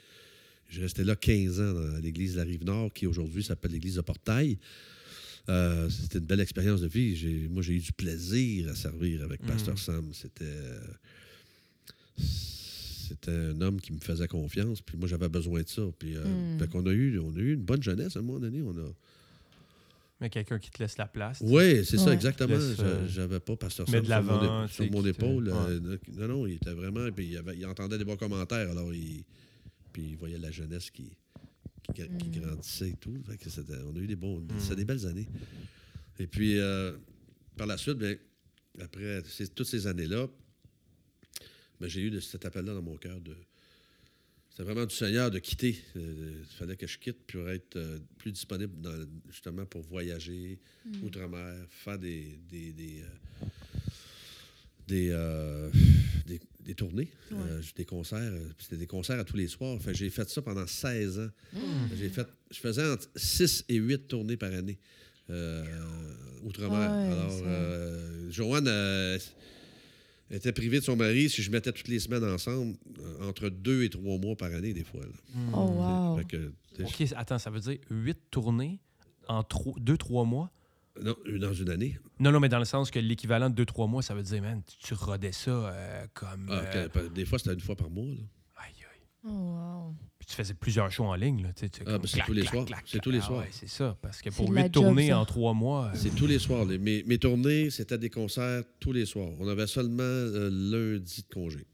[0.68, 4.00] J'ai resté là 15 ans dans l'église de la Rive-Nord, qui aujourd'hui s'appelle l'église de
[4.02, 4.58] Portail.
[5.48, 7.48] Euh, C'était une belle expérience de vie.
[7.48, 9.78] Moi, j'ai eu du plaisir à servir avec Pasteur Mm.
[9.78, 10.12] Sam.
[10.12, 10.44] C'était.
[13.08, 15.82] C'était un homme qui me faisait confiance, puis moi j'avais besoin de ça.
[15.98, 16.58] Puis, euh, Mm.
[16.58, 18.60] fait qu'on a eu, on a eu une bonne jeunesse à un moment donné.
[18.62, 18.90] On a,
[20.20, 21.38] Mais quelqu'un qui te laisse la place.
[21.42, 22.54] oui, c'est ça, exactement.
[22.54, 25.48] Euh, Je- J'avais pas Pasteur Sam de sur mon, sur mon épaule.
[25.48, 25.54] ouais.
[25.54, 27.10] euh, non, non, il était vraiment.
[27.12, 29.24] Puis il, avait- il entendait des bons commentaires, alors il,
[29.92, 31.10] puis il voyait la jeunesse qui,
[31.94, 32.42] qui, qui Mm.
[32.42, 33.14] grandissait et tout.
[33.26, 34.40] Fait que c'était- on a eu des bons.
[34.40, 34.48] Mm.
[34.58, 35.28] C'était des belles années.
[36.18, 36.92] Et puis, euh,
[37.56, 38.18] par la suite, ben,
[38.80, 39.22] après
[39.54, 40.26] toutes ces années-là,
[41.80, 43.34] ben, j'ai eu de- cet appel-là dans mon cœur de.
[44.50, 45.78] C'était vraiment du Seigneur de quitter.
[45.96, 50.58] Euh, il fallait que je quitte pour être euh, plus disponible dans- justement pour voyager,
[50.84, 51.04] Hmm.
[51.04, 53.46] outre-mer, faire des, des, des, euh,
[54.88, 55.70] des, euh,
[56.26, 58.32] des- des tournées, euh, des concerts.
[58.58, 59.78] C'était des concerts à tous les soirs.
[59.84, 61.30] Que j'ai fait ça pendant 16 ans.
[61.96, 64.78] J'ai fait, je faisais entre 6 et 8 tournées par année.
[65.30, 65.62] euh,
[66.42, 66.70] outre-mer.
[66.90, 68.66] Ouais, Alors, Joanne
[70.30, 71.28] euh, était privée de son mari.
[71.28, 74.72] Si je mettais toutes les semaines ensemble, euh, entre 2 et 3 mois par année,
[74.72, 75.00] des fois.
[75.00, 75.12] là.
[75.34, 75.54] Hmm.
[75.54, 76.24] Oh, wow.
[76.26, 78.80] Que, OK, attends, ça veut dire huit tournées
[79.28, 80.50] en 2-3 mois?
[81.02, 81.98] non, dans une année.
[82.18, 84.62] Non, non, mais dans le sens que l'équivalent de 2-3 mois, ça veut dire, man,
[84.80, 86.48] tu, rodais ça euh, comme.
[86.50, 88.06] Ah, euh, des fois, c'était une fois par mois.
[88.06, 88.22] là.
[88.56, 89.02] aïe, aïe.
[89.24, 89.94] Oh, wow.
[90.28, 91.52] Tu faisais plusieurs shows en ligne, là.
[91.54, 92.64] tu sais, Ah, ben, c'est tous les clac, soirs.
[92.66, 93.40] clac, C'est tous les Ah soirs.
[93.40, 93.96] ouais, c'est ça.
[94.02, 95.86] Parce que pour huit tournées en 3 mois.
[95.86, 96.66] euh, C'est tous les soirs.
[96.66, 99.30] Les- mes, mes tournées, c'était des concerts tous les soirs.
[99.40, 101.66] On avait seulement euh, lundi de congé.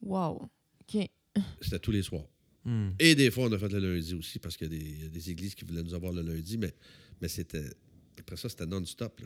[0.00, 0.48] Wow.
[0.80, 1.06] OK.
[1.60, 2.24] C'était tous les soirs.
[2.64, 2.90] hmm.
[2.98, 5.02] Et des fois, on a fait le lundi aussi parce qu'il y a des, il
[5.02, 6.72] y a des églises qui voulaient nous avoir le lundi, mais,
[7.20, 7.68] mais c'était.
[8.18, 9.20] Après ça, c'était non-stop.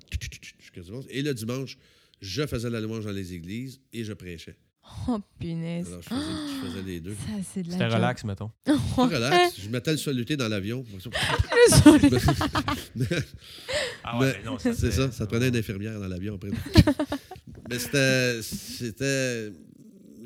[1.11, 1.77] Et le dimanche,
[2.21, 4.57] je faisais la louange dans les églises et je prêchais.
[5.09, 5.87] Oh, punaise.
[5.89, 7.15] Alors, je faisais, je faisais les deux.
[7.15, 7.19] Ça,
[7.55, 7.95] c'est de la C'était job.
[7.95, 8.51] relax, mettons.
[8.97, 9.61] Relax.
[9.61, 10.85] Je mettais le soluté dans l'avion.
[14.05, 16.51] Ah ouais, non, C'est ça, ça te prenait une infirmière dans l'avion après.
[17.71, 18.43] Mais c'était.
[18.43, 19.53] C'était.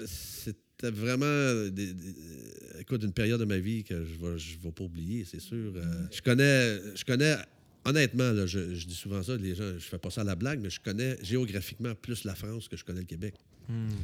[0.06, 1.68] C'était vraiment.
[1.70, 2.14] des- des-
[2.80, 5.40] écoute, une période de ma vie que je ne vais, je vais pas oublier, c'est
[5.40, 5.72] sûr.
[5.76, 6.78] Euh, je connais.
[6.96, 7.36] Je connais
[7.84, 10.34] honnêtement, là, je, je dis souvent ça, les gens, je fais pas ça à la
[10.36, 13.34] blague, mais je connais géographiquement plus la France que je connais le Québec.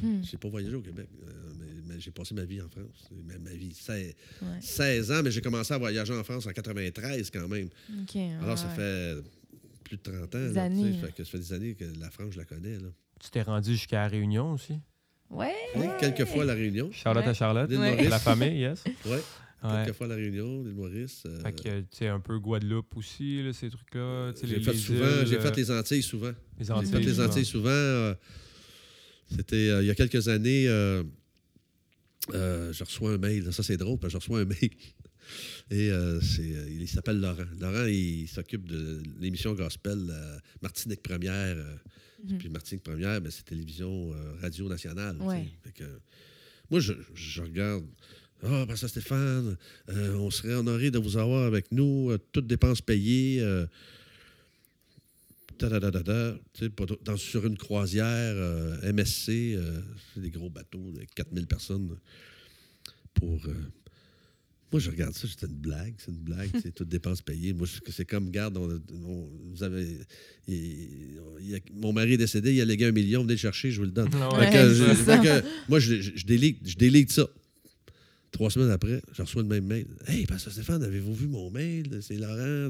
[0.01, 3.09] Je n'ai pas voyagé au Québec, euh, mais, mais j'ai passé ma vie en France.
[3.25, 4.47] Ma, ma vie, 16, Ouais.
[4.61, 7.69] 16 ans, mais j'ai commencé à voyager en France en 93 quand même.
[8.41, 8.75] Alors, ça ouais.
[8.75, 9.15] fait
[9.83, 10.47] plus de 30 ans.
[10.47, 10.93] Des là, années.
[11.01, 12.75] fait que ça fait des années que la France, je la connais.
[12.75, 12.87] Là.
[13.19, 14.73] Tu t'es rendu jusqu'à la Réunion aussi?
[15.29, 15.53] Ouais.
[15.75, 16.89] Oui, quelques fois à La Réunion.
[16.91, 17.29] Charlotte Ouais.
[17.31, 17.69] à Charlotte.
[17.71, 18.07] Ouais.
[18.07, 18.83] La famille, yes.
[19.05, 19.21] Ouais,
[19.63, 19.83] Ouais.
[19.85, 21.23] quelques fois à La Réunion, l'île Maurice.
[21.25, 24.31] euh, Fait que, tu sais, un peu Guadeloupe aussi, là, ces trucs-là.
[24.43, 26.31] j'ai fait les souvent, îles, j'ai euh, fait les Antilles souvent.
[26.59, 26.91] les J'ai Antilles.
[26.91, 27.25] fait les souvent.
[27.25, 27.69] Antilles souvent.
[27.71, 28.13] euh,
[29.29, 30.67] C'était euh, il y a quelques années.
[30.67, 31.03] euh,
[32.33, 33.51] euh, je reçois un mail.
[33.53, 34.69] Ça, c'est drôle, parce que je reçois un mail.
[35.71, 35.89] Et
[36.21, 37.45] c'est, il s'appelle Laurent.
[37.59, 39.99] Laurent, il s'occupe de l'émission Gospel
[40.61, 41.57] Martinique Première.
[42.23, 42.37] Mhm.
[42.37, 44.11] Puis Martinique Première, ben, c'est télévision
[44.41, 45.15] Radio Nationale.
[45.17, 45.27] tu sais.
[45.27, 45.47] Ouais.
[45.63, 45.83] Fait que,
[46.69, 47.85] moi, je, je regarde.
[48.43, 49.57] Ah, ben ça, Stéphane,
[49.89, 53.43] on serait honoré de vous avoir avec nous, toutes dépenses payées.
[55.63, 56.37] Euh,
[57.03, 59.79] dans- sur une croisière euh, MSC, euh,
[60.13, 61.97] c'est des gros bateaux de 4000 personnes.
[63.13, 63.39] Pour.
[63.47, 63.53] euh,
[64.71, 67.53] moi, je regarde ça, c'est une blague, c'est une blague, c'est toutes dépenses payées.
[67.53, 69.97] Moi, c'est comme, on- on- vous avez.
[70.47, 73.39] il- il y a- mon mari est décédé, il a légué un million, venez le
[73.39, 74.09] chercher, je vous le donne.
[74.37, 74.83] Ouais, que je-
[75.23, 76.25] que moi, je, je, je
[77.11, 77.27] ça.
[78.31, 79.87] Trois semaines après, je reçois le même mail.
[80.05, 81.99] Hey, Pasteur Stéphane, avez-vous vu mon mail?
[82.01, 82.69] C'est Laurent.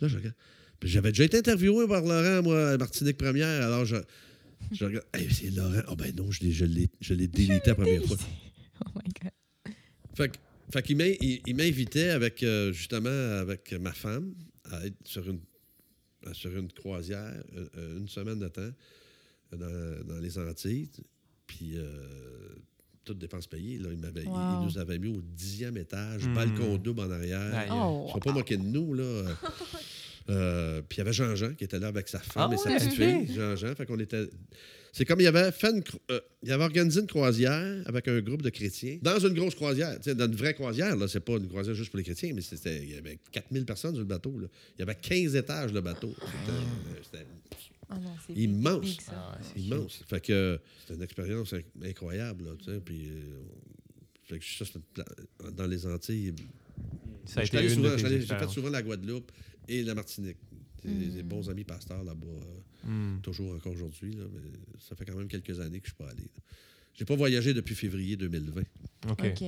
[0.00, 0.36] Là, je regarde.
[0.84, 3.62] J'avais déjà été interviewé par Laurent, moi, à Martinique Première.
[3.66, 3.96] Alors, je,
[4.72, 5.04] je regarde.
[5.14, 5.82] Hey, c'est Laurent.
[5.86, 8.16] Ah, ben non, je l'ai, je l'ai, je l'ai délité la première fois.
[8.84, 9.74] Oh my God.
[10.16, 10.38] Fait, que-
[10.72, 15.38] fait qu'il il, il m'invitait avec, euh, justement, avec ma femme à être sur une,
[16.26, 18.70] à- sur une croisière euh, euh, une semaine de temps
[19.52, 20.88] dans, dans les Antilles.
[21.46, 22.08] Puis, euh,
[23.04, 23.78] toutes dépenses payées.
[23.78, 24.60] Là, il, m'avait- il- Wow.
[24.62, 26.34] il nous avait mis au dixième étage, Hmm.
[26.34, 27.66] balcon double en arrière.
[27.70, 29.24] Oh, Ils ne sont pas moqués de nous, là.
[30.30, 32.70] Euh, puis il y avait Jean-Jean qui était là avec sa femme Ah et sa
[32.76, 33.74] petite fille, Jean-Jean.
[33.74, 34.28] Fait qu'on était.
[34.92, 38.20] C'est comme il avait fait une cro- euh, il avait organisé une croisière avec un
[38.20, 40.94] groupe de chrétiens dans une grosse croisière, tu sais, dans une vraie croisière.
[40.94, 43.64] Là, c'est pas une croisière juste pour les chrétiens, mais c'était, il y avait 4000
[43.64, 44.38] personnes sur le bateau.
[44.38, 44.46] Là.
[44.76, 46.14] Il y avait 15 étages le bateau.
[46.14, 47.26] C'était, euh, c'était
[47.96, 48.80] Oh non, c'est Immense.
[48.80, 49.12] big, ça.
[49.14, 50.02] Ah, c'est immense.
[50.06, 52.44] Fait que c'était une expérience inc- incroyable.
[52.44, 53.42] Là, tu sais, puis, euh,
[54.24, 54.64] fait que ça,
[55.56, 56.34] dans les Antilles.
[57.26, 59.30] Ça a été souvent- J'ai fait souvent la Guadeloupe
[59.68, 60.38] et la Martinique.
[60.84, 61.10] J'ai Mm.
[61.14, 63.20] des bons amis pasteurs là-bas, euh, Hmm.
[63.20, 64.16] toujours encore aujourd'hui.
[64.16, 64.40] mais
[64.80, 66.28] ça fait quand même quelques années que je suis pas allé.
[66.94, 68.62] J'ai pas voyagé depuis février 2020.
[69.08, 69.24] OK.
[69.24, 69.44] OK.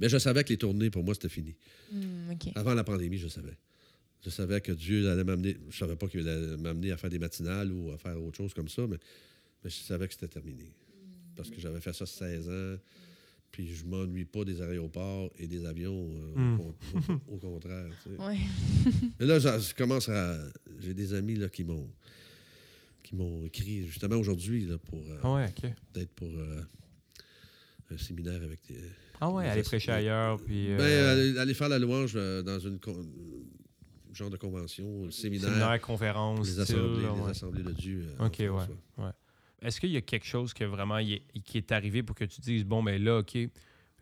[0.00, 1.54] Mais je savais que les tournées, pour moi, c'était fini.
[1.92, 2.32] Hmm.
[2.54, 3.56] Avant la pandémie, je savais.
[4.24, 5.56] Je savais que Dieu allait m'amener.
[5.70, 8.52] Je savais pas qu'il allait m'amener à faire des matinales ou à faire autre chose
[8.54, 8.98] comme ça, mais,
[9.64, 10.72] mais je savais que c'était terminé.
[11.36, 12.76] Parce que j'avais fait ça 16 ans,
[13.50, 16.58] puis je m'ennuie pas des aéroports et des avions, euh, au Mm.
[16.58, 16.74] con-
[17.28, 17.90] au, au contraire.
[18.02, 18.22] tu sais.
[18.22, 18.36] Ouais.
[19.20, 20.38] Et là, je commence à.
[20.80, 21.88] J'ai des amis là, qui m'ont
[23.02, 25.70] qui m'ont écrit justement aujourd'hui là, pour euh, Ah ouais, OK.
[25.92, 26.60] peut-être pour euh,
[27.90, 28.78] un séminaire avec des.
[29.20, 30.72] Ah ouais, aller prêcher ailleurs, puis...
[30.72, 33.04] euh, Ben, aller, aller faire la louange euh, dans une con-
[34.12, 38.06] genre de convention, un séminaire, séminaire, conférence, les assemblées, là, les assemblées de Dieu.
[38.20, 38.48] euh, OK, ouais.
[39.04, 39.10] Ouais.
[39.62, 42.36] Est-ce qu'il y a quelque chose que vraiment est- qui est arrivé pour que tu
[42.40, 43.36] te dises, bon, mais là, OK,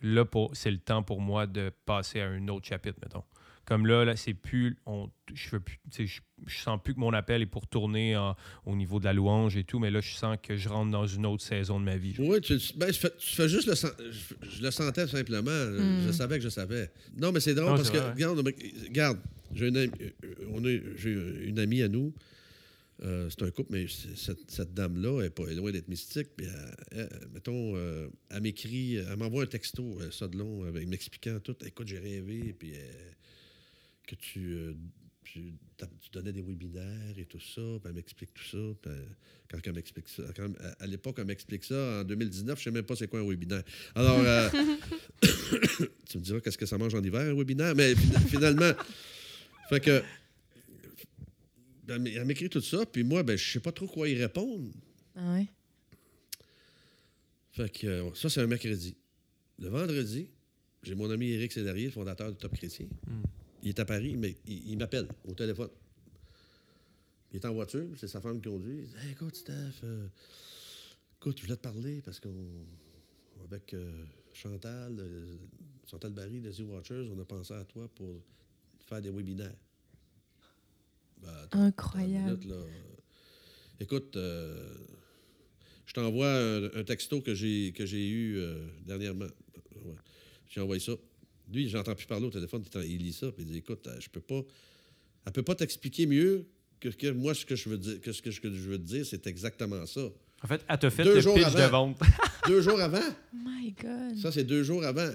[0.03, 3.25] là, pour- c'est le temps pour moi de passer à un autre chapitre, mettons.
[3.65, 4.79] Comme là, là c'est plus.
[4.87, 7.67] On, je, veux plus tu sais, je, je sens plus que mon appel est pour
[7.67, 10.71] tourner en- au niveau de la louange et tout, mais là, je sens que je
[10.71, 12.15] rentre dans une autre saison de ma vie.
[12.19, 13.75] Oui, tu, ben, je, fais, tu fais juste le
[14.11, 15.51] je, je le sentais simplement.
[15.51, 16.07] Mm.
[16.07, 16.91] Je savais que je savais.
[17.19, 18.13] Non, mais c'est drôle Non, parce que, vrai,
[18.87, 19.19] regarde,
[19.55, 21.13] j'ai une, amie- euh, on a, j'ai
[21.47, 22.13] une amie à nous.
[23.05, 26.29] euh, c'est un couple, mais cette, cette dame-là elle est pas loin d'être mystique.
[26.37, 31.39] Puis elle- elle- mettons, euh, elle m'écrit, elle m'envoie un texto, ça de long, m'expliquant
[31.41, 31.57] tout.
[31.65, 33.11] Écoute, j'ai rêvé, puis euh,
[34.07, 34.57] que tu,
[35.25, 35.53] tu,
[36.13, 37.61] donnais des webinaires et tout ça.
[37.61, 38.75] Puis elle m'explique tout ça.
[38.83, 39.17] Puis elle-
[39.51, 42.71] quand elle m'explique ça, quand, à- à l'époque, elle m'explique ça en 2019, je sais
[42.71, 43.63] même pas c'est quoi un webinaire.
[43.95, 44.19] Alors,
[46.09, 48.73] tu me diras qu'est-ce que ça mange en hiver, un webinaire, mais fin- finalement,
[49.69, 50.03] fait que,
[51.85, 54.71] ben, elle m'écrit tout ça, puis moi, ben, je sais pas trop quoi y répondre.
[55.15, 55.47] Ah ouais?
[57.53, 58.97] Fait que, ça, c'est un mercredi.
[59.59, 60.31] Le vendredi,
[60.83, 62.87] j'ai mon ami Éric Célarier, le fondateur du Top Chrétien.
[63.07, 63.23] Mm.
[63.63, 65.71] Il est à Paris, mais il, il m'appelle au téléphone.
[67.33, 68.79] Il est en voiture, c'est sa femme qui conduit.
[68.79, 70.07] Il dit Hey, écoute, Steph, euh,
[71.21, 72.35] écoute, je voulais te parler parce qu'on.
[73.45, 75.37] Avec euh, Chantal, euh,
[75.89, 78.23] Chantal Barry de Z Watchers, on a pensé à toi pour
[78.89, 79.55] faire des webinaires.
[81.23, 82.25] Ben, Incroyable.
[82.25, 82.57] minute, là.
[83.81, 84.75] Écoute, euh,
[85.87, 89.27] je t'envoie un, un texto que j'ai que j'ai eu euh, dernièrement.
[89.85, 89.95] Ouais.
[90.49, 90.93] J'ai envoyé ça.
[91.53, 94.09] Lui, j'entends plus parler au téléphone, il, lit ça, puis il dit Écoute, euh, je
[94.11, 94.43] peux pas
[95.27, 96.47] Elle peut pas t'expliquer mieux
[96.81, 98.79] que, que moi, ce que je veux dire, que ce que je, que je veux
[98.79, 100.03] te dire, c'est exactement ça.
[100.43, 101.59] En fait, elle t'a fait Deux le jours pitch avant.
[101.59, 102.01] de vente.
[102.47, 103.03] Deux jours avant?
[103.33, 104.17] My God.
[104.19, 105.11] Ça, c'est deux jours avant.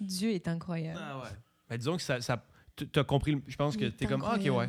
[0.00, 0.98] Dieu est incroyable.
[1.00, 1.36] Ah ouais.
[1.70, 2.20] Ben, disons que ça.
[2.20, 2.44] ça
[2.84, 3.32] tu as compris.
[3.32, 4.22] le- Je pense que t'es comme.
[4.24, 4.68] Ah, ok, ouais.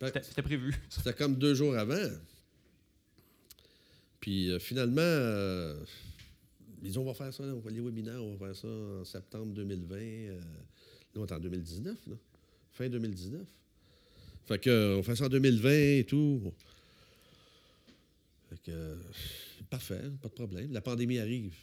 [0.22, 0.74] C'était prévu.
[0.88, 1.96] C'était comme deux jours avant.
[4.20, 5.76] Puis euh, finalement, euh,
[6.82, 9.04] ils disent on va faire ça, on va les webinaires, on va faire ça en
[9.04, 9.96] septembre 2020.
[9.96, 10.44] euh, là,
[11.16, 12.14] on est en 2019, là.
[12.72, 13.40] fin 2019.
[14.46, 16.52] Fait que, euh, on fait ça en 2020 et tout.
[18.50, 18.96] Fait que,
[19.70, 20.72] parfait, pas de problème.
[20.72, 21.54] La pandémie arrive.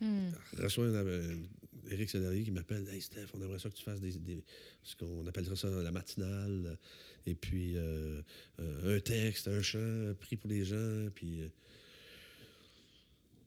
[0.00, 0.30] Hmm.
[0.58, 1.42] Un-
[1.90, 4.12] Éric Sellerier qui m'appelle Hey Steph, on aimerait ça que tu fasses des.
[4.12, 4.44] des-
[4.84, 6.62] ce qu'on appellera ça la matinale.
[6.66, 6.74] euh,
[7.26, 8.20] Et puis euh,
[8.60, 11.08] euh, un texte, un chant, pris pour les gens.
[11.14, 11.40] Puis.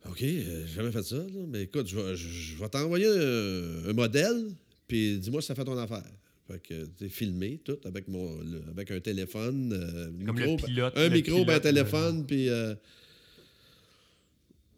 [0.08, 3.89] OK, j'ai jamais fait ça, là, mais écoute, je vais, je- je vais t'envoyer un,
[3.89, 4.52] un modèle,
[4.88, 6.06] puis dis-moi si ça fait ton affaire.
[6.48, 10.63] Fait que tu filmé, tout, avec, mon, le- avec un téléphone, euh, Comme micro, le
[10.63, 10.93] pilote.
[10.95, 12.50] un le micro, ben, un téléphone, puis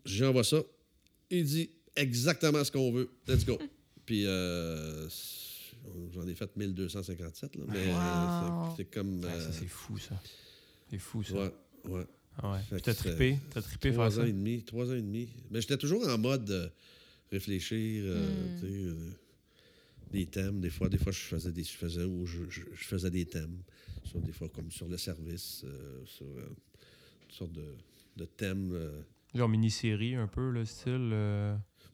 [0.06, 0.64] j'envoie ça.
[1.30, 3.10] Il dit exactement ce qu'on veut.
[3.28, 3.58] Let's go.
[4.06, 5.08] puis euh,
[6.14, 8.76] j'en ai fait 1257, là, mais Wow.
[8.76, 9.20] c'est- comme.
[9.20, 10.22] Ouais, euh, ça, c'est fou, ça.
[10.90, 11.34] C'est fou, ça.
[11.36, 11.54] ouais,
[11.90, 12.06] ouais.
[12.38, 12.80] Ah ouais.
[12.82, 13.40] T'as trippé?
[13.50, 14.22] T'as trippé faire Trois ça?
[14.22, 15.28] ans et demi, trois ans et demi.
[15.52, 16.70] Mais j'étais toujours en mode euh,
[17.32, 18.60] réfléchir, euh, Mm.
[18.60, 19.12] tu sais, euh,
[20.12, 20.62] des thèmes.
[20.62, 23.26] Des fois, des fois, je faisais des, je faisais, ou je, je- je faisais des
[23.26, 23.64] thèmes,
[24.04, 26.48] sur, des fois comme sur le service, euh, sur euh,
[27.22, 27.76] toutes sortes de,
[28.18, 28.72] de thèmes.
[28.74, 29.02] euh.
[29.34, 31.10] Genre mini-série, un peu, le style.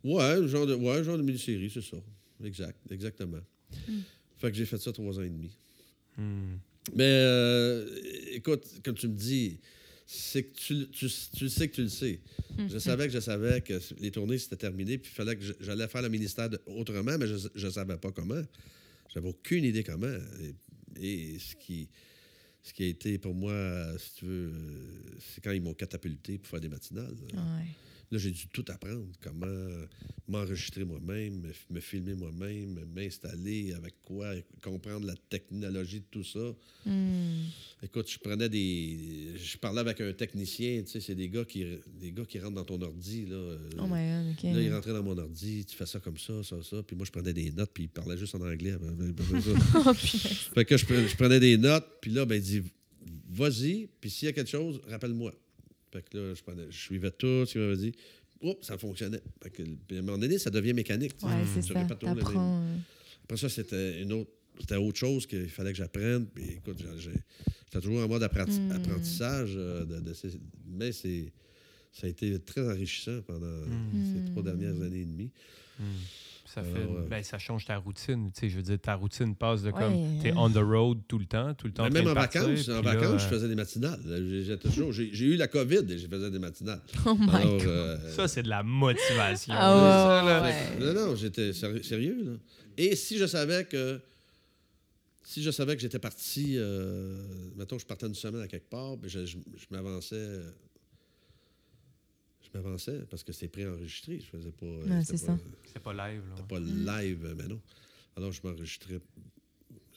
[0.03, 1.97] Ouais, genre de, ouais, genre de mini-série, c'est ça.
[2.43, 3.41] Exact, exactement.
[3.87, 3.99] Mm.
[4.37, 5.57] Fait que j'ai fait ça trois ans et demi.
[6.17, 6.55] hmm.
[6.95, 7.87] Mais euh,
[8.33, 9.57] écoute, comme tu me dis,
[10.05, 12.19] c'est que tu, tu, tu le sais que tu le sais.
[12.67, 15.87] Je savais que je savais que les tournées c'était terminé, puis il fallait que j'allais
[15.87, 18.41] faire le ministère de- autrement, mais je ne savais pas comment.
[19.13, 20.13] J'avais aucune idée comment.
[20.99, 21.87] Et, et ce, qui,
[22.61, 23.53] ce qui a été pour moi,
[23.97, 27.15] si tu veux, euh, c'est quand ils m'ont catapulté pour faire des matinales.
[27.33, 27.67] Ouais.
[28.13, 29.07] Là, j'ai dû tout apprendre.
[29.21, 29.47] Comment
[30.27, 36.55] m'enregistrer moi-même, me, me filmer moi-même, m'installer avec quoi, comprendre la technologie de tout ça.
[36.85, 37.45] Hmm.
[37.81, 39.33] Écoute, je prenais des.
[39.35, 41.65] Je parlais avec un technicien, tu sais, c'est des gars qui
[41.99, 43.25] des gars qui rentrent dans ton ordi.
[43.25, 44.43] Là, Oh my God, OK.
[44.43, 46.83] Là, il rentrait dans mon ordi, tu fais ça comme ça, ça, ça.
[46.83, 48.75] Puis moi, je prenais des notes, puis il parlait juste en anglais.
[49.75, 50.49] Oh, punaise.
[50.53, 52.61] fait que je, je prenais des notes, puis là, ben, il dit
[53.29, 55.33] Vas-y, puis s'il y a quelque chose, rappelle-moi.
[55.93, 57.91] Fait que là, je, prenais, je suivais tout ce qu'il m'avait dit.
[58.41, 59.21] Oups, ça fonctionnait.
[59.41, 61.13] Fait que, à un moment donné, ça devient mécanique.
[61.23, 61.73] Ouais, c'est ça.
[63.23, 64.31] Après ça, c'était une autre.
[64.59, 66.27] C'était autre chose qu'il fallait que j'apprenne.
[66.27, 67.19] Puis écoute, j'ai- j'ai-
[67.65, 68.71] j'étais toujours en mode apprenti- Mm.
[68.71, 69.53] apprentissage.
[69.55, 71.31] euh, de, de ces- mais c'est,
[71.91, 74.13] ça a été très enrichissant pendant Mm.
[74.25, 75.31] ces trois dernières années et demie.
[75.79, 75.83] Hmm.
[76.53, 78.31] Ça, Alors, fait, ben, ça change ta routine.
[78.31, 79.79] Tu sais, je veux dire, ta routine passe de Ouais.
[79.79, 80.19] comme.
[80.21, 81.83] T'es on the road tout le temps, tout le temps.
[81.91, 83.99] Mais en même en partir, vacances, en là, vacances, je euh, faisais des matinales.
[84.05, 86.81] J'ai, j'étais toujours- j'ai- eu la COVID et je faisais des matinales.
[87.07, 87.67] Oh my Alors, God.
[87.67, 89.53] euh, Ça, c'est de la motivation.
[89.57, 90.87] Ah là, ça, ouais, là.
[90.87, 90.93] ouais.
[90.93, 92.31] Non, non, j'étais sérieux, là.
[92.77, 93.99] Et si je savais que.
[95.23, 96.55] Si je savais que j'étais parti.
[96.57, 97.15] Euh,
[97.55, 99.37] mettons, je partais une semaine à quelque part, je- je
[99.71, 100.39] m'avançais.
[102.53, 104.19] Je m'avançais parce que c'était préenregistré.
[104.19, 104.65] Je faisais pas.
[104.65, 105.43] Ouais, c'était c'est pas- ça.
[105.73, 106.21] C'est pas live.
[106.29, 106.35] Là.
[106.35, 106.85] C'était pas Mm.
[107.01, 107.61] live, mais non.
[108.15, 108.99] Alors, je m'enregistrais.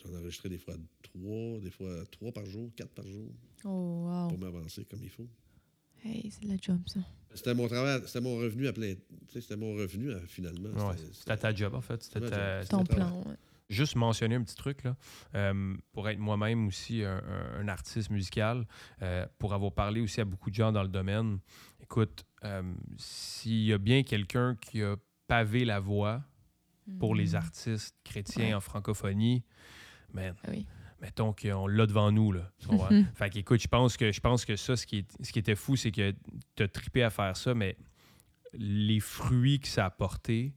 [0.05, 3.29] J'en enregistrais des fois trois, des fois trois par jour, quatre par jour,
[3.65, 3.69] Oh,
[4.09, 4.29] wow.
[4.29, 5.29] pour m'avancer comme il faut.
[6.05, 7.01] Hey, c'est de la job, ça.
[7.35, 8.95] C'était mon travail, c'était mon revenu à plein.
[9.29, 10.71] C'était mon revenu finalement.
[10.71, 12.03] Ouais, C'était- c'était ta job, en fait.
[12.03, 13.13] C'était ta- c'est travail.
[13.27, 13.35] ouais.
[13.69, 14.97] Juste mentionner un petit truc, là,
[15.35, 18.65] euh, pour être moi-même aussi un artiste musical,
[19.03, 21.41] euh, pour avoir parlé aussi à beaucoup de gens dans le domaine.
[21.83, 22.63] Écoute, euh,
[22.97, 26.23] s'il y a bien quelqu'un qui a pavé la voie
[26.99, 27.37] pour les Hmm.
[27.37, 28.55] artistes chrétiens Ouais.
[28.55, 29.43] en francophonie,
[30.13, 30.65] man, Ah oui.
[31.01, 32.31] mettons qu'on l'a devant nous.
[32.33, 32.53] Là,
[33.15, 35.57] fait qu'écoute, je pense que, je pense que ça, ce qui, est- ce qui était
[35.57, 36.15] fou, c'est que
[36.55, 37.77] tu as trippé à faire ça, mais
[38.55, 40.55] les fruits que ça a apporté,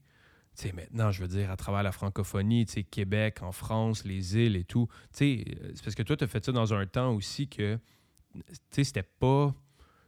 [0.73, 4.88] maintenant, je veux dire, à travers la francophonie, Québec, en France, les îles et tout,
[4.91, 7.80] euh, c'est parce que toi, tu as fait ça dans un temps aussi que,
[8.34, 9.56] tu sais, c'était pas...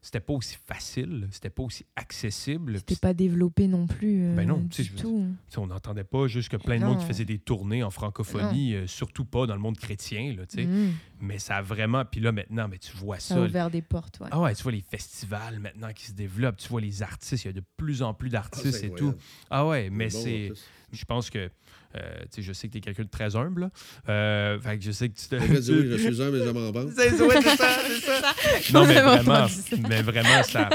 [0.03, 2.77] C'était pas aussi facile, c'était pas aussi accessible.
[2.79, 4.23] C'était pas développé non plus.
[4.25, 5.27] euh, Ben non, tu sais, du je veux tout.
[5.57, 6.87] On n'entendait pas juste que plein de Non.
[6.93, 10.47] monde qui faisait des tournées en francophonie, euh, surtout pas dans le monde chrétien, là,
[10.47, 10.65] tu sais.
[10.65, 10.93] Mm.
[11.19, 12.03] Mais ça a vraiment.
[12.03, 13.41] Puis là, maintenant, mais tu vois Ça ça.
[13.43, 14.27] a ouvert des portes, ouais.
[14.31, 17.47] Ah ouais, tu vois les festivals maintenant qui se développent, tu vois les artistes, il
[17.47, 19.13] y a de plus en plus Ah, d'artistes et tout.
[19.51, 20.51] Ah ouais, mais Bon, c'est.
[20.91, 21.49] Je pense que.
[21.95, 23.61] euh, tu sais, je sais que tu es quelqu'un de très humble.
[23.61, 23.69] là.
[24.09, 25.35] Euh, fait que je sais que tu te.
[25.35, 26.71] Oui, je suis un, mais je m'en.
[26.95, 28.33] C'est ça, c'est ça.
[28.73, 29.47] Non, mais Vraiment
[29.89, 30.69] mais vraiment, ça,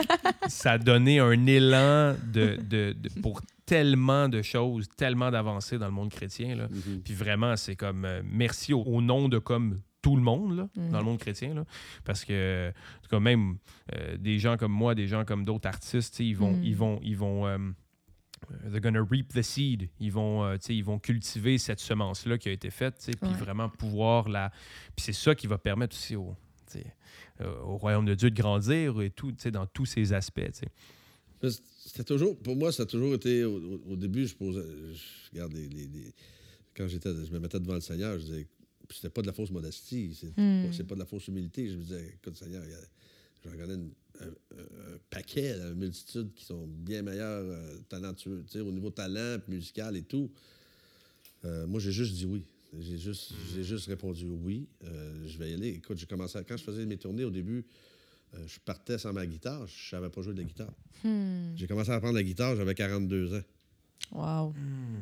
[0.48, 5.87] ça a donné un élan de, de- de- pour tellement de choses, tellement d'avancées dans
[5.87, 6.55] le monde chrétien.
[6.55, 6.68] Là.
[6.70, 7.00] Mhm.
[7.05, 10.68] Puis vraiment, c'est comme euh, merci au, au nom de comme tout le monde, là,
[10.76, 10.90] Mm.
[10.92, 11.52] dans le monde chrétien.
[11.55, 11.64] Là,
[12.05, 13.57] parce que, en tout cas, même
[13.96, 16.52] euh, des gens comme moi, des gens comme d'autres artistes, tu sais, ils vont.
[16.52, 16.62] Mm.
[16.64, 17.59] Ils vont, ils vont euh,
[18.71, 19.89] they're gonna reap the seed.
[20.01, 23.31] Ils vont, euh, tu sais, ils vont cultiver cette semence-là qui a été faite, puis
[23.31, 23.37] Ouais.
[23.37, 24.51] vraiment pouvoir la.
[24.95, 26.37] Puis c'est ça qui va permettre aussi au,
[27.41, 30.41] euh, au royaume de Dieu de grandir et tout, tu sais, dans tous ces aspects.
[31.85, 34.63] C'était toujours, pour moi, ça a toujours été, au, début, je posais,
[34.95, 36.15] je regarde les, les- les-
[36.75, 38.47] quand j'étais, je me mettais devant le Seigneur, je disais,
[38.89, 40.87] puis c'était pas de la fausse modestie, c'est Hmm.
[40.87, 41.69] pas, de la fausse humilité.
[41.69, 42.63] Je me disais, écoute, Seigneur,
[43.45, 47.79] j'en regardais une- un, un- un paquet, là, une multitude qui sont bien meilleurs, euh,
[47.88, 50.31] talentueux, tu sais, au niveau talent, musical et tout.
[51.44, 52.44] Euh, moi, j'ai juste dit oui.
[52.79, 55.68] J'ai juste, j'ai juste répondu oui, euh, je vais y aller.
[55.68, 57.64] Écoute, j'ai commencé, à- quand je faisais mes tournées au début,
[58.35, 60.72] euh, je partais sans ma guitare, je savais pas jouer de la guitare.
[61.05, 61.55] Hmm.
[61.57, 63.42] J'ai commencé à apprendre la guitare, j'avais 42 ans.
[64.12, 64.55] Wow.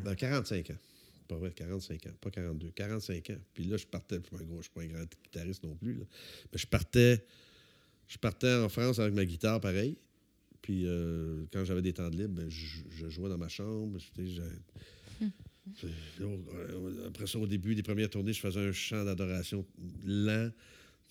[0.04, 0.76] Ben, 45 ans.
[1.26, 3.36] Pas vrai, 45 ans, pas 42, 45 ans.
[3.54, 6.04] Puis là, je partais, je ne suis pas un grand guitariste non plus, là.
[6.52, 7.24] mais je partais,
[8.08, 9.96] je partais en France avec ma guitare, pareil.
[10.62, 13.98] Puis euh, quand j'avais des temps de libre, ben, je, je jouais dans ma chambre.
[14.18, 15.26] euh,
[17.06, 19.64] Après ça, au début des premières tournées, je faisais un chant d'adoration
[20.06, 20.50] lent.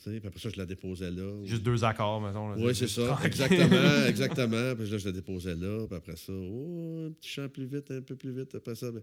[0.03, 1.45] Puis après ça, je la déposais là.
[1.45, 2.53] Juste deux accords, mettons.
[2.61, 3.05] Oui, c'est ça.
[3.05, 3.25] tranquille.
[3.27, 4.75] Exactement, exactement.
[4.75, 5.85] Puis là, je le déposais là.
[5.87, 8.53] Puis après ça, oh, un petit chant plus vite, un peu plus vite.
[8.55, 9.01] Après ça, ben,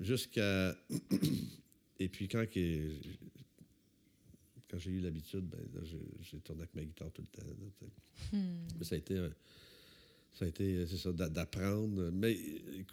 [0.00, 0.76] jusqu'à.
[1.98, 2.44] Et puis quand,
[4.74, 7.46] quand j'ai eu l'habitude, ben, j'ai, tourné avec ma guitare tout le temps.
[7.46, 7.88] là.
[8.32, 8.66] Hmm.
[8.78, 9.16] Mais ça a été.
[10.32, 12.10] ça a été, c'est ça, d'a- d'apprendre.
[12.12, 12.36] Mais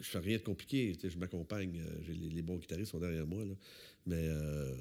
[0.00, 0.96] je fais rien de compliqué.
[1.02, 1.80] Je m'accompagne.
[1.80, 3.44] euh, J'ai les, les bons guitaristes sont derrière moi.
[3.44, 3.54] Là.
[4.06, 4.76] Mais, euh,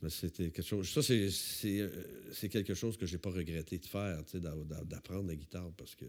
[0.00, 0.88] mais c'était quelque chose.
[0.88, 1.88] Ça, c'est, c'est, euh,
[2.32, 4.22] c'est quelque chose que j'ai pas regretté de faire,
[4.84, 6.06] d'apprendre la guitare parce que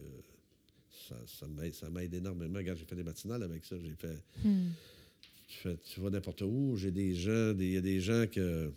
[1.09, 1.15] ça,
[1.71, 2.59] ça, m'aide, énormément.
[2.59, 3.77] Regarde, j'ai fait des matinales avec ça.
[3.79, 4.21] J'ai fait.
[4.43, 4.69] Hmm.
[5.61, 6.75] Tu, vas n'importe où.
[6.77, 8.71] J'ai des gens, il y a des gens que.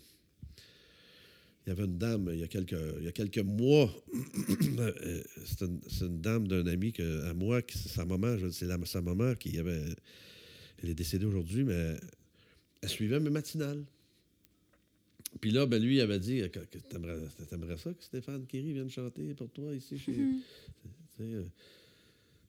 [1.67, 3.93] Il y avait une dame, il y a quelques, il y a quelques mois,
[4.79, 5.63] euh, c'est
[6.03, 9.03] une, dame d'un ami que, à moi, qui, c'est sa maman, je- c'est la- sa
[9.03, 9.83] maman qui avait.
[10.83, 11.97] Elle est décédée aujourd'hui, mais
[12.83, 13.85] elle suivait mes matinales.
[15.41, 16.41] Puis là, ben, lui, il avait dit
[16.89, 17.19] t'aimerais,
[17.51, 20.13] t'aimerais ça que Stéphane Kéry vienne chanter pour toi ici chez.
[20.13, 20.41] Hmm.
[21.21, 21.45] Euh,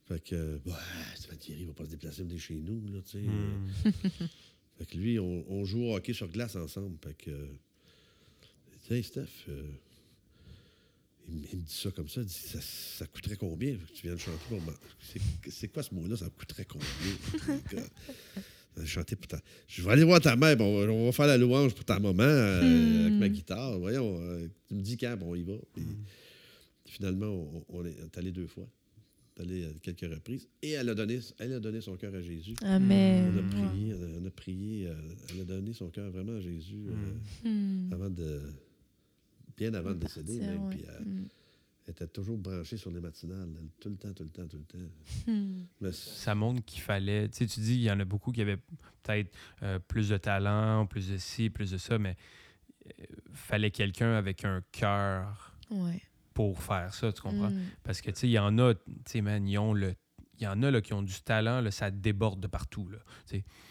[0.06, 0.73] fait que, ouais,
[1.15, 3.19] Stéphane Thierry va pas se déplacer venir chez nous, là, tu sais.
[3.19, 3.67] Hmm.
[4.77, 6.97] Fait que lui, on, on joue au hockey sur glace ensemble.
[7.03, 7.32] Fait que,
[9.04, 9.62] Steph, euh,
[11.30, 13.91] il, me- il me dit ça comme ça, il dit, ça, ça coûterait combien que
[13.93, 14.73] tu viennes chanter pour moi?
[15.50, 16.15] C'est, quoi ce mot-là?
[16.17, 16.86] Ça me coûterait combien?
[18.86, 19.39] Chanter pour ta...
[19.67, 22.21] Je vais aller voir ta mère, bon, on va- faire la louange pour ta maman
[22.23, 23.06] euh, Hmm.
[23.08, 23.80] avec ma guitare.
[23.80, 25.54] Voyons, euh, tu me dis quand, bon, on y va.
[25.73, 25.84] Puis,
[26.86, 28.67] Finalement, on, on est allé deux fois.
[29.39, 30.47] Allé à quelques reprises.
[30.62, 32.54] Et elle a donné, elle a donné son cœur à Jésus.
[32.63, 33.34] Amen.
[33.36, 34.89] On a prié, on a, on a prié,
[35.34, 37.93] elle a donné son cœur vraiment à Jésus euh, Hmm.
[37.93, 38.41] avant de,
[39.58, 40.63] bien avant de décéder Partir, même.
[40.67, 40.76] ouais.
[40.76, 41.26] Puis euh, Hmm.
[41.86, 44.58] elle était toujours branchée sur les matinales, elle, tout le temps, tout le temps, tout
[44.58, 44.86] le temps.
[45.32, 45.63] Hmm.
[45.82, 47.28] Mais ça montre qu'il fallait.
[47.30, 48.58] Tu sais, tu dis, il y en a beaucoup qui avaient
[49.04, 52.15] peut-être euh, plus de talent, plus de ci, plus de ça, mais
[52.88, 56.02] euh, fallait quelqu'un avec un cœur Ouais.
[56.34, 57.50] pour faire ça, tu comprends?
[57.50, 57.65] Hmm.
[57.84, 59.96] Parce que, tu sais, il y en a, tu sais, man, ils ont le.
[60.39, 62.88] Il y en a là, qui ont du talent, là, ça déborde de partout.
[62.89, 63.00] Là.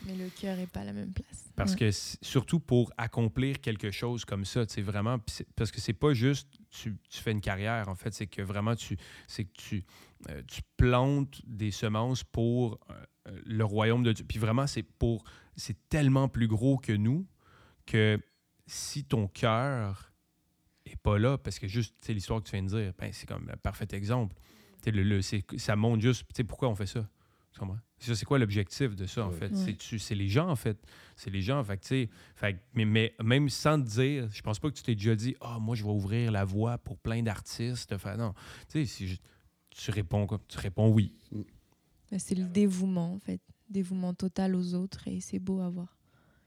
[0.05, 1.49] Mais le cœur est pas à la même place.
[1.55, 1.79] Parce Ouais.
[1.79, 6.13] que surtout pour accomplir quelque chose comme ça, sais, vraiment, c'est- parce que c'est pas
[6.13, 8.97] juste tu, tu fais une carrière, en fait, c'est que vraiment tu
[9.29, 9.85] c'est que tu,
[10.29, 14.25] euh, tu plantes des semences pour euh, le royaume de Dieu.
[14.29, 15.25] Puis vraiment, c'est pour
[15.55, 17.27] c'est tellement plus gros que nous
[17.87, 18.21] que
[18.67, 20.13] si ton cœur
[20.85, 23.27] est pas là, parce que juste sais, l'histoire que tu viens de dire, ben, c'est
[23.29, 24.37] comme un parfait exemple.
[24.85, 27.09] Le- le- c'est- ça montre juste pourquoi on fait ça?
[27.59, 27.79] Comprends?
[27.99, 29.51] Ça, C'est quoi l'objectif de ça, en fait?
[29.57, 30.77] C'est C'est les gens, en fait.
[31.17, 31.65] C'est les gens.
[31.65, 34.75] Fait que, tu sais, fait mais, mais même sans te dire, je pense pas que
[34.75, 37.95] tu t'es déjà dit, ah, moi, je vais ouvrir la voie pour plein d'artistes.
[38.19, 38.35] Non.
[38.69, 39.17] Si je-
[39.71, 41.15] tu réponds tu réponds oui.
[42.19, 43.41] C'est le dévouement, en fait.
[43.71, 45.97] Dévouement total aux autres et c'est beau à voir.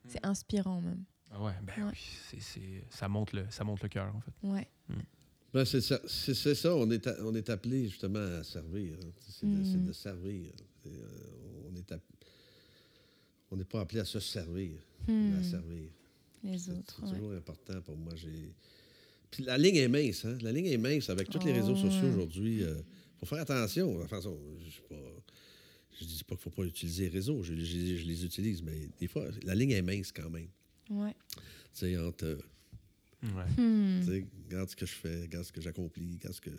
[0.07, 1.03] C'est inspirant même.
[1.31, 1.91] Ah ouais, ben Ouais.
[1.91, 4.31] oui, c'est, c'est- ça monte le, ça monte le cœur, en fait.
[4.43, 4.67] Ouais.
[5.53, 8.93] Ben, c'est, ça, c'est, ça, on est, on est appelé justement à servir.
[9.03, 9.11] hein.
[9.27, 9.85] C'est, de, Mm.
[9.85, 10.51] de servir.
[10.85, 10.89] Euh,
[11.71, 11.93] on est
[13.51, 14.73] on n'est pas appelé à se servir,
[15.07, 15.89] mais à servir.
[16.43, 16.95] Les autres.
[16.99, 17.11] c'est ouais.
[17.17, 18.13] toujours important pour moi.
[18.15, 18.53] J'ai...
[19.31, 20.37] Puis la ligne est mince, hein?
[20.41, 22.13] La ligne est mince avec tous les Oh, réseaux sociaux ouais.
[22.13, 22.59] aujourd'hui.
[22.61, 22.75] Il
[23.19, 24.07] faut faire attention.
[24.07, 27.41] Façon, je ne dis pas qu'il ne faut pas utiliser les réseaux.
[27.43, 30.47] Je, je- je les utilise, mais des fois, la ligne est mince quand même.
[30.91, 31.13] Ouais.
[31.73, 32.37] Tu sais, entre, euh,
[33.21, 33.29] Ouais.
[33.63, 33.99] Hmm.
[34.01, 36.49] tu sais, regarde ce que je fais, regarde ce que j'accomplis, regarde ce que...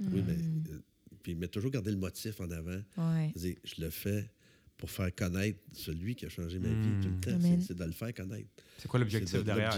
[0.00, 0.32] Oui, mais...
[0.72, 0.78] euh,
[1.22, 2.80] puis, mais toujours garder le motif en avant.
[2.96, 3.30] Ouais.
[3.34, 4.30] C'est-à-dire, je le fais
[4.76, 7.38] pour faire connaître celui qui a changé ma vie tout le temps.
[7.40, 8.48] C'est- C'est de le faire connaître.
[8.78, 9.76] C'est quoi l'objectif C'est de- derrière?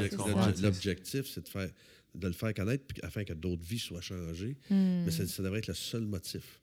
[0.63, 1.71] L'objectif, c'est de, faire,
[2.15, 4.57] de le faire connaître puis afin que d'autres vies soient changées.
[4.71, 5.05] Hmm.
[5.05, 6.61] Mais ça, ça devrait être le seul motif.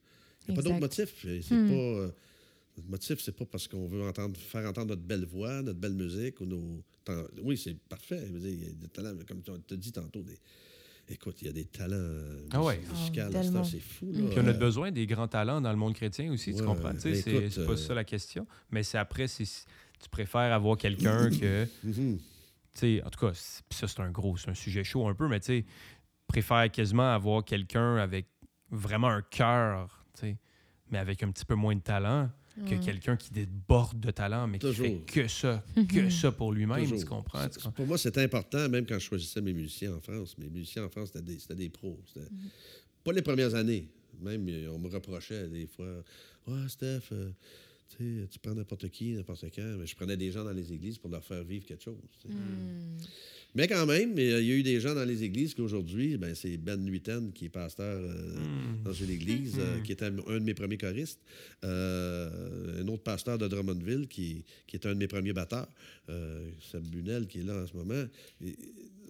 [0.48, 1.10] Il n'y a pas d'autre motif.
[1.22, 1.68] C'est Hmm.
[1.70, 2.12] pas, euh,
[2.78, 5.94] notre motif, c'est pas parce qu'on veut entendre, faire entendre notre belle voix, notre belle
[5.94, 6.84] musique ou nos.
[7.44, 8.22] Oui, c'est parfait.
[8.30, 10.22] Il y a des talents, comme tu as dit tantôt.
[10.22, 10.38] Des...
[11.10, 12.80] Écoute, il y a des talents euh, Ah ouais.
[12.80, 13.22] musicaux.
[13.56, 14.06] Oh, c'est fou.
[14.08, 14.12] Mm.
[14.24, 14.30] Là.
[14.30, 16.66] Puis on a Euh, besoin des grands talents dans le monde chrétien aussi, tu Ouais,
[16.68, 16.94] comprends?
[16.94, 17.16] Tu ben
[17.50, 18.46] c'est pas euh, ça la question.
[18.72, 21.66] Mais c'est après, c'est tu préfères avoir quelqu'un que.
[21.84, 22.18] mhm.
[22.18, 22.24] tu
[22.74, 25.40] sais, en tout cas, ça, c'est un gros, c'est un sujet chaud un peu, mais
[25.40, 25.66] tu sais,
[26.28, 28.28] préfère quasiment avoir quelqu'un avec
[28.70, 30.38] vraiment un cœur, tu sais,
[30.92, 32.30] mais avec un petit peu moins de talent
[32.66, 32.80] que Ouais.
[32.80, 36.12] quelqu'un qui déborde de talent, mais qui fait que ça, que Mhm.
[36.12, 37.44] ça pour lui-même, tu comprends?
[37.44, 37.72] C'est- Tu comprends?
[37.72, 40.38] Pour moi, c'était important, même quand je choisissais mes musiciens en France.
[40.38, 42.00] Mes musiciens en France, c'était des, des pros.
[42.16, 42.28] Mhm.
[43.04, 43.88] Pas les premières années.
[44.20, 46.04] Même, euh, on me reprochait des fois
[46.48, 47.32] Ouais, Steph, euh,
[47.90, 49.76] tu sais, tu prends n'importe qui, n'importe quand.
[49.80, 51.98] Mais je prenais des gens dans les églises pour leur faire vivre quelque chose.
[52.26, 52.98] Hmm.
[53.56, 56.36] Mais quand même, euh, il y a eu des gens dans les églises qu'aujourd'hui, ben,
[56.36, 58.84] c'est Ben Nuiten qui est pasteur euh, Mm.
[58.84, 59.84] dans une église, euh, Mm.
[59.84, 61.20] qui était un de mes premiers choristes.
[61.64, 65.68] Euh, un autre pasteur de Drummondville qui, qui est un de mes premiers batteurs,
[66.10, 68.04] euh, Seb Bunel, qui est là en ce moment.
[68.44, 68.56] Et,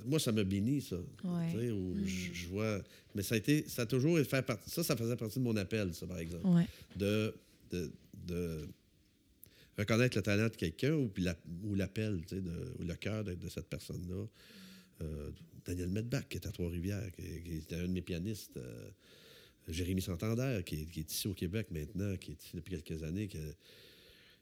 [0.05, 0.95] moi, ça m'a béni, ça.
[1.23, 1.51] Ouais.
[1.51, 2.05] Tu sais, où Mm.
[2.05, 2.82] je, je vois.
[3.15, 3.65] Mais ça a été.
[3.67, 4.69] Ça a toujours fait partie.
[4.69, 6.45] Ça, ça faisait partie de mon appel, ça, par exemple.
[6.47, 6.65] Ouais.
[6.95, 7.34] De.
[7.71, 7.91] de,
[8.28, 8.67] de
[9.78, 12.95] reconnaître le talent de quelqu'un ou, puis la- ou l'appel, tu sais, de- ou le
[12.95, 14.25] cœur de, de cette personne-là.
[15.01, 15.32] Euh,
[15.65, 18.57] Daniel Medbach, qui est à Trois-Rivières, qui, qui était un de mes pianistes.
[18.57, 18.89] euh,
[19.67, 23.03] Jérémy Santander, qui est, qui est ici au Québec maintenant, qui est ici depuis quelques
[23.03, 23.38] années, qui,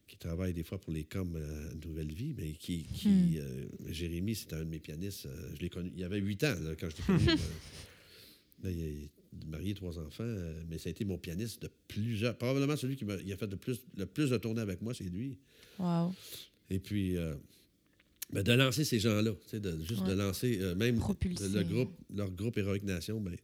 [0.07, 2.83] qui travaille des fois pour les coms euh, Nouvelle Vie, mais qui.
[2.83, 3.35] qui, Hmm.
[3.37, 5.27] euh, Jérémy, c'était un de mes pianistes.
[5.55, 5.89] je l'ai connu.
[5.95, 7.25] Il y avait huit ans là, quand je l'ai connu.
[8.63, 9.09] là, il est
[9.47, 12.37] marié, trois enfants, euh, mais ça a été mon pianiste de plusieurs.
[12.37, 15.37] Probablement celui qui a fait le plus, le plus de tournées avec moi, c'est lui.
[15.79, 16.13] Wow.
[16.69, 17.35] Et puis, euh,
[18.33, 21.49] ben, de lancer ces gens-là, tu sais, de, juste de lancer, euh, même Propulser.
[21.49, 23.35] le groupe, leur groupe Heroic Nation, ben,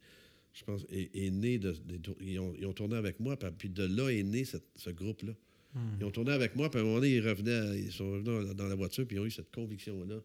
[0.54, 1.72] je pense, est, est né de.
[1.86, 4.90] des ils, ont, ils ont tourné avec moi, puis- de là est né cette- ce
[4.90, 5.34] groupe-là.
[5.74, 5.80] Mm.
[6.00, 8.12] Ils ont tourné avec moi, puis à un moment donné, ils revenaient, à- ils sont
[8.12, 10.16] revenus dans, dans la voiture, puis ils ont eu cette conviction-là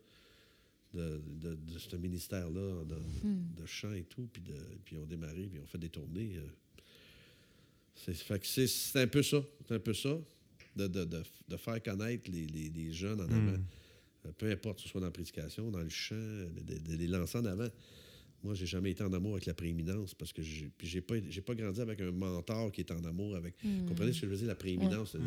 [0.94, 2.94] de, de, de ce ministère-là, de,
[3.26, 3.54] Hmm.
[3.60, 6.36] de chant et tout, puis, de, puis ont démarré, puis ont fait des tournées.
[6.36, 6.46] euh.
[7.94, 8.30] C'est,
[9.00, 10.18] un peu ça, c'est un peu ça,
[10.76, 13.34] de, de, de, de faire connaître les, les, les jeunes en avant.
[13.58, 13.64] Mm.
[14.26, 16.96] Euh, Peu importe, que ce soit dans la prédication, dans le chant, de, de- de
[16.96, 17.68] les lancer en avant.
[18.44, 21.40] Moi, j'ai jamais été en amour avec la prééminence parce que j'ai, j'ai pas, j'ai
[21.40, 23.54] pas grandi avec un mentor qui est en amour avec.
[23.64, 23.86] Hmm.
[23.88, 24.46] Comprenez ce que je veux dire?
[24.46, 25.20] La prééminence, Mm.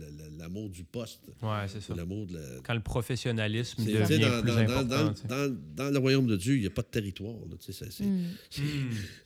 [0.00, 1.94] la- la- l'amour du poste, Ouais, c'est ça.
[1.94, 2.40] l'amour de la.
[2.64, 5.14] Quand le professionnalisme C'est- devient dans, plus dans- important.
[5.76, 7.34] dans- le royaume de Dieu, il n'y a pas de territoire.
[7.50, 8.24] là, tu sais, c'est, c'est- Hmm.
[8.48, 8.62] c'est-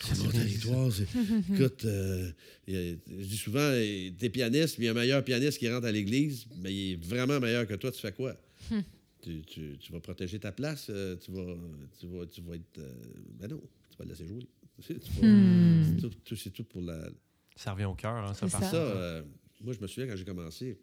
[0.00, 0.90] c'est mon territoire.
[1.54, 2.30] Écoute, euh,
[2.68, 5.68] a- je dis souvent, euh, t'es pianiste, puis il y a un meilleur pianiste qui
[5.70, 8.34] rentre à l'église, mais il est vraiment meilleur que toi, tu fais quoi?
[9.26, 11.54] tu, tu- tu vas protéger ta place, euh, tu, vas,
[11.98, 12.78] tu, vas, tu vas être.
[12.78, 12.92] euh,
[13.40, 13.60] ben non,
[13.90, 14.46] tu vas le laisser jouer.
[15.22, 15.82] Hmm.
[15.84, 17.08] c'est, tout, tout- c'est tout pour la.
[17.56, 18.60] Ça revient au cœur, hein, ça, ça.
[18.60, 19.22] Ça, euh,
[19.62, 20.78] moi, je me souviens quand j'ai commencé,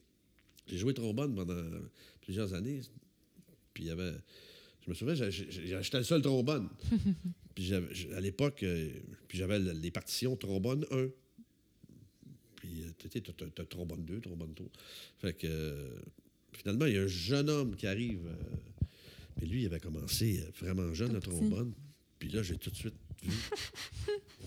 [0.68, 1.64] j'ai joué trombone pendant
[2.22, 2.82] plusieurs années.
[3.74, 4.14] Puis il y avait.
[4.84, 6.70] Je me souviens, j'ai- j'étais le seul trombone.
[7.56, 8.66] puis à l'époque,
[9.28, 11.08] puis j'avais le- les partitions trombone 1.
[12.56, 13.22] Puis tu sais,
[13.70, 14.68] trombone 2, trombone 3.
[15.20, 15.96] Fait que euh,
[16.58, 18.20] finalement, il y a un jeune homme qui arrive.
[18.28, 18.86] euh,
[19.40, 21.30] mais lui, il avait commencé euh, vraiment jeune, Tout le petit.
[21.32, 21.74] trombone.
[22.20, 22.94] Puis là, j'ai tout de suite
[23.24, 23.32] vu.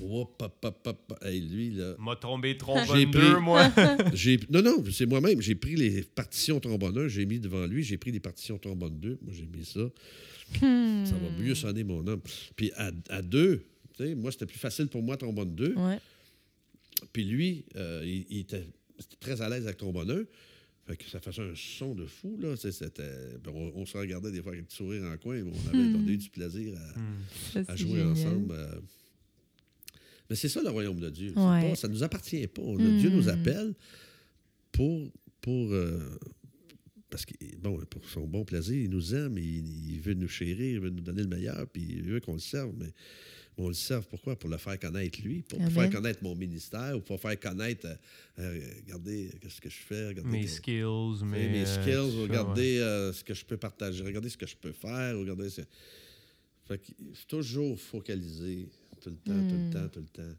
[0.02, 1.18] Hop, hop, hop, hop.
[1.24, 1.94] Hey, lui, là.
[1.98, 3.70] M'a tombé J'ai trombone pris- 2, moi.
[4.14, 5.40] J'ai- Non, non, c'est moi-même.
[5.40, 8.98] J'ai pris les partitions trombone 1, j'ai mis devant lui, j'ai pris les partitions trombone
[9.00, 9.18] 2.
[9.22, 9.80] Moi, j'ai mis ça.
[10.60, 11.04] Hmm.
[11.06, 12.20] Ça va mieux sonner, mon homme.
[12.54, 13.64] Puis à, à deux,
[13.96, 15.74] tu sais, moi, c'était plus facile pour moi, trombone 2.
[15.74, 15.98] Ouais.
[17.12, 18.64] Puis lui, euh, il, il était,
[18.98, 20.22] c'était très à l'aise avec trombone 1.
[20.86, 22.54] Fait que ça faisait un son de fou, là.
[22.56, 23.02] C'était,
[23.42, 25.68] ben, on, on se regardait des fois avec un petit sourire en coin, mais on
[25.68, 27.02] avait on a eu du plaisir à, Mm.
[27.52, 28.08] Ça, à c'est jouer génial.
[28.08, 28.54] ensemble.
[28.54, 28.80] euh.
[30.30, 31.32] Mais c'est ça le royaume de Dieu.
[31.34, 31.70] C'est Ouais.
[31.70, 32.62] pas- ça ne nous appartient pas.
[32.62, 32.98] On- Mm.
[32.98, 33.74] Dieu nous appelle
[34.72, 35.10] pour.
[35.40, 36.18] pour euh,
[37.10, 40.58] parce que, bon, pour son bon plaisir, il nous aime, il, il veut nous chérir,
[40.74, 42.72] il veut nous donner le meilleur, puis il veut qu'on le serve.
[42.78, 42.92] Mais
[43.58, 44.38] on le serve pourquoi?
[44.38, 47.94] Pour le faire connaître lui, pour, faire connaître mon ministère, ou pour faire connaître, euh,
[48.38, 53.12] euh, regardez qu'est-ce que je fais, regardez Mes que- skills, mes, euh, skills, regardez euh,
[53.12, 55.62] ce que je peux partager, regardez ce que je peux faire, regardez ce...
[56.68, 58.68] Fait que c'est toujours focalisé
[59.00, 59.58] tout le temps, tout Hmm.
[59.58, 60.36] le temps, tout le temps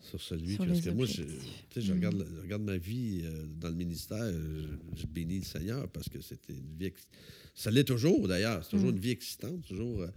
[0.00, 1.64] sur celui Sur que, parce que moi, je, objectifs.
[1.70, 1.96] tu sais, je Hmm.
[1.96, 4.66] regarde, je regarde ma vie euh, dans le ministère, euh,
[4.96, 6.86] je, je bénis le Seigneur parce que c'était une vie...
[6.86, 7.08] ex-
[7.54, 8.62] Ça l'est toujours, d'ailleurs.
[8.64, 8.94] C'est toujours Hmm.
[8.96, 10.02] une vie excitante, toujours...
[10.02, 10.08] euh,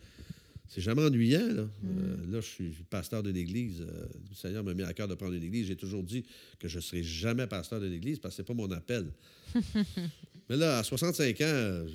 [0.67, 1.39] c'est jamais ennuyant.
[1.47, 3.81] Là, Euh, là je suis pasteur d'une église.
[3.81, 5.67] Euh, le Seigneur m'a mis à cœur de prendre une église.
[5.67, 6.25] J'ai toujours dit
[6.59, 9.11] que je ne serai jamais pasteur d'une église parce que ce n'est pas mon appel.
[10.49, 11.85] Mais là, à 65 ans,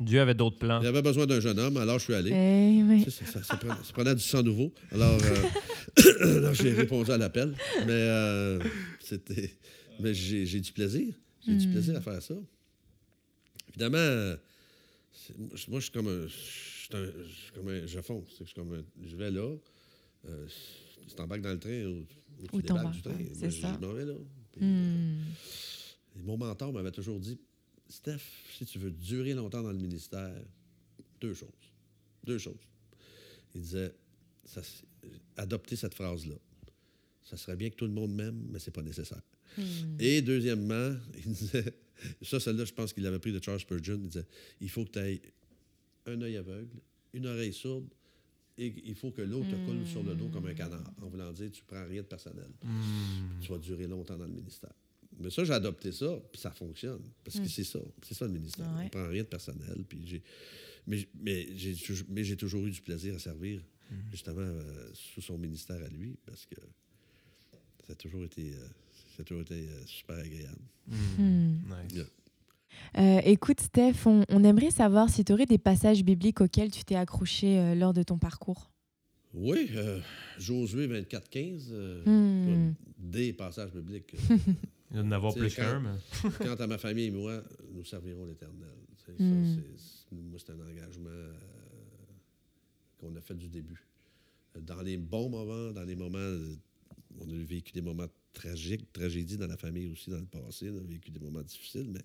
[0.00, 0.80] Dieu avait d'autres plans.
[0.80, 2.30] j'avais besoin d'un jeune homme, alors je suis allé.
[2.30, 3.04] Eh oui.
[3.04, 4.72] Ça, ça- ça- ça prenait, ça prenait du sang nouveau.
[4.92, 7.54] Alors, euh, alors, j'ai répondu à l'appel.
[7.80, 8.60] Mais, euh,
[9.00, 9.50] c'était,
[9.98, 11.14] mais j'ai, du plaisir.
[11.44, 12.34] J'ai du plaisir à faire ça.
[13.70, 14.36] Évidemment,
[15.68, 16.26] moi, je suis comme un.
[16.28, 16.34] Je
[16.96, 17.86] suis un- je suis comme un.
[17.86, 18.36] Je fonce.
[18.38, 19.54] Je, suis comme un- je vais là.
[20.26, 20.46] Euh,
[21.06, 22.06] si t'embarques dans le train ou,
[22.40, 23.14] ou tu Ou débarques du train.
[23.14, 24.14] ouais, je- m'en vais là.
[24.52, 25.22] Puis, Hmm.
[26.16, 27.38] mon mentor m'avait toujours dit
[27.88, 28.20] Steph,
[28.56, 30.34] si tu veux durer longtemps dans le ministère,
[31.20, 31.48] deux choses.
[32.24, 32.58] Deux choses.
[33.54, 33.94] Il disait
[34.44, 34.60] ça,
[35.36, 36.34] adopter cette phrase-là.
[37.22, 39.22] Ça serait bien que tout le monde m'aime, mais c'est pas nécessaire.
[39.56, 39.62] Hmm.
[39.98, 41.72] Et deuxièmement, il disait
[42.22, 43.98] ça, celle-là, je pense qu'il l'avait pris de Charles Spurgeon.
[44.02, 44.26] Il disait
[44.60, 45.22] il faut que tu aies
[46.08, 46.80] un œil aveugle,
[47.12, 47.86] une oreille sourde,
[48.56, 50.92] et il faut que l'autre te coule sur le dos comme un canard.
[51.00, 53.40] En voulant dire, tu prends rien de personnel Hmm.
[53.40, 54.72] tu vas durer longtemps dans le ministère.
[55.20, 57.02] Mais ça, j'ai adopté ça, puis ça fonctionne.
[57.24, 57.80] Parce que c'est ça.
[58.02, 58.66] C'est ça le ministère.
[58.76, 58.82] Ouais.
[58.82, 59.84] On ne prend rien de personnel.
[59.88, 60.22] Puis j'ai,
[60.86, 63.62] mais mais j'ai toujours- mais j'ai toujours eu du plaisir à servir,
[64.10, 66.56] justement, euh, sous son ministère à lui, parce que
[67.86, 68.66] ça a toujours été, euh,
[69.16, 70.62] ça a toujours été euh, super agréable.
[70.86, 71.54] Hmm.
[71.64, 71.94] Nice.
[71.94, 72.06] Yeah.
[72.96, 76.84] Euh, écoute, Steph, on, on aimerait savoir si tu aurais des passages bibliques auxquels tu
[76.84, 78.70] t'es accroché euh, lors de ton parcours.
[79.34, 80.00] Oui, euh,
[80.38, 82.74] Josué 24, 15, euh, Hmm.
[82.98, 84.14] des passages bibliques.
[84.90, 86.30] Il doit en avoir C'est plus qu'un, mais.
[86.38, 87.42] Quant à ma famille et moi,
[87.74, 88.68] nous servirons l'Éternel.
[89.04, 89.54] C'est ça, Mm.
[89.54, 91.32] c'est- c'est- moi, c'est un engagement euh,
[92.98, 93.84] qu'on a fait du début.
[94.60, 96.38] Dans les bons moments, dans les moments,
[97.20, 100.70] on a vécu des moments tragiques, tragédies dans la famille aussi dans le passé.
[100.70, 102.00] On a vécu des moments difficiles, mais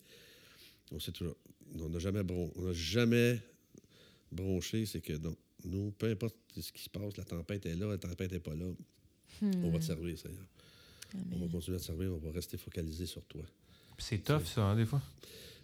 [0.93, 1.35] on sait toujours,
[1.79, 3.39] on n'a jamais, bron- on jamais
[4.31, 4.85] bronché.
[4.85, 5.35] C'est que non,
[5.65, 8.55] nous, peu importe ce qui se passe, la tempête est là, la tempête n'est pas
[8.55, 8.65] là.
[9.41, 10.45] On va te servir, Seigneur.
[11.31, 13.43] On va continuer à te servir, on va rester focalisé sur toi.
[13.97, 15.01] C'est tough, ça, hein, des fois?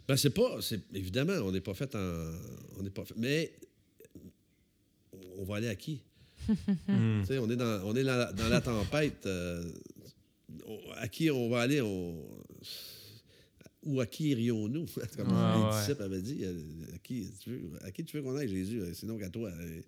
[0.06, 0.60] Ben, c'est pas.
[0.60, 2.32] c'est- Évidemment, on n'est pas fait en.
[2.78, 3.14] On n'est pas fait.
[3.16, 3.52] Mais
[5.38, 6.00] on va aller à qui?
[6.88, 7.20] Hmm.
[7.20, 9.26] Tu sais, on est dans, on est dans, la, dans la tempête.
[9.26, 9.70] euh,
[10.66, 11.80] on- à qui on va aller?
[11.80, 12.24] On,
[13.84, 14.86] ou à qui irions-nous?
[15.16, 15.80] Comme Ouais, les ouais.
[15.80, 16.40] disciples avaient dit.
[16.42, 18.80] euh, À qui tu veux, à qui tu veux qu'on aille, Jésus?
[18.80, 19.50] Euh, Sinon qu'à toi.
[19.50, 19.80] Euh,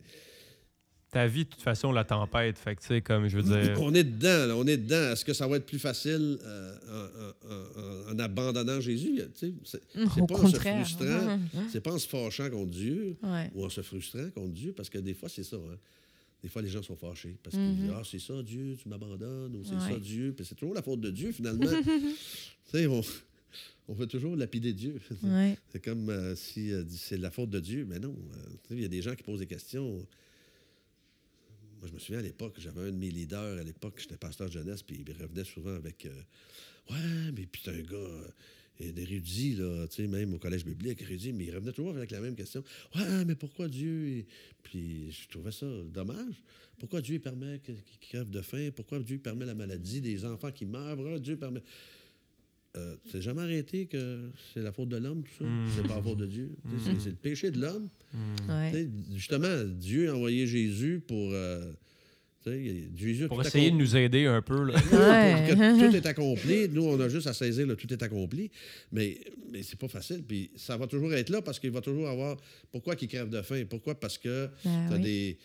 [1.10, 2.56] Ta vie, de toute façon, la tempête.
[2.58, 3.78] Fait que, tu sais, comme je veux dire.
[3.82, 5.12] On est dedans, là, on est dedans.
[5.12, 9.20] Est-ce que ça va être plus facile euh, en, en- en- en abandonnant Jésus?
[9.34, 9.52] C'est
[10.26, 11.38] pas en se frustrant,
[11.70, 13.16] c'est pas en se fâchant contre Dieu.
[13.22, 13.50] Ouais.
[13.54, 15.56] ou en se frustrant contre Dieu, parce que des fois, c'est ça.
[15.56, 15.76] hein.
[16.42, 19.54] Des fois, les gens sont fâchés parce qu'ils disent Ah, c'est ça, Dieu, tu m'abandonnes,
[19.54, 19.92] ou c'est Ouais.
[19.92, 20.32] ça, Dieu.
[20.34, 21.66] Puis c'est toujours la faute de Dieu, finalement.
[21.70, 22.14] tu
[22.72, 23.02] sais, on,
[23.92, 24.98] on veut toujours lapider Dieu.
[25.22, 25.56] Ouais.
[25.70, 27.84] C'est comme euh, si euh, c'est la faute de Dieu.
[27.86, 28.16] Mais non.
[28.34, 29.96] euh, il y a des gens qui posent des questions.
[31.78, 34.48] Moi, je me souviens à l'époque, j'avais un de mes leaders à l'époque, j'étais pasteur
[34.48, 36.06] de jeunesse, puis il revenait souvent avec
[36.90, 36.96] Ouais,
[37.36, 38.28] mais puis c'est un gars euh,
[38.80, 42.20] érudit, là, tu sais, même au collège biblique, érudit, mais il revenait toujours avec la
[42.20, 42.62] même question.
[42.94, 44.08] Ouais, mais pourquoi Dieu.
[44.08, 44.26] Et-
[44.62, 46.34] Puis je trouvais ça dommage.
[46.78, 48.70] Pourquoi Dieu permet qu'ils crèvent de faim?
[48.74, 51.20] Pourquoi Dieu permet la maladie des enfants qui meurent?
[51.20, 51.62] Dieu permet.
[52.74, 55.44] Euh, tu t'es jamais arrêté que c'est la faute de l'homme, tout ça?
[55.44, 55.66] Mm.
[55.76, 56.50] C'est pas la faute de Dieu.
[56.64, 57.88] Sais, C'est, c'est le péché de l'homme.
[58.48, 58.70] Ouais.
[58.72, 61.30] Sais, Justement, Dieu a envoyé Jésus pour.
[61.32, 61.70] euh,
[62.96, 64.74] Jésus Pour essayer de nous aider un peu, là.
[64.92, 65.46] Ouais.
[65.48, 66.68] Pour que tout est accompli.
[66.70, 68.50] Nous, on a juste à saisir le tout est accompli.
[68.90, 69.18] Mais,
[69.52, 70.22] mais c'est pas facile.
[70.26, 72.36] Puis ça va toujours être là parce qu'il va toujours avoir.
[72.72, 73.62] Pourquoi qu'ils crèvent de faim?
[73.68, 73.94] Pourquoi?
[73.94, 75.02] Parce que Ben tu as oui.
[75.02, 75.38] des.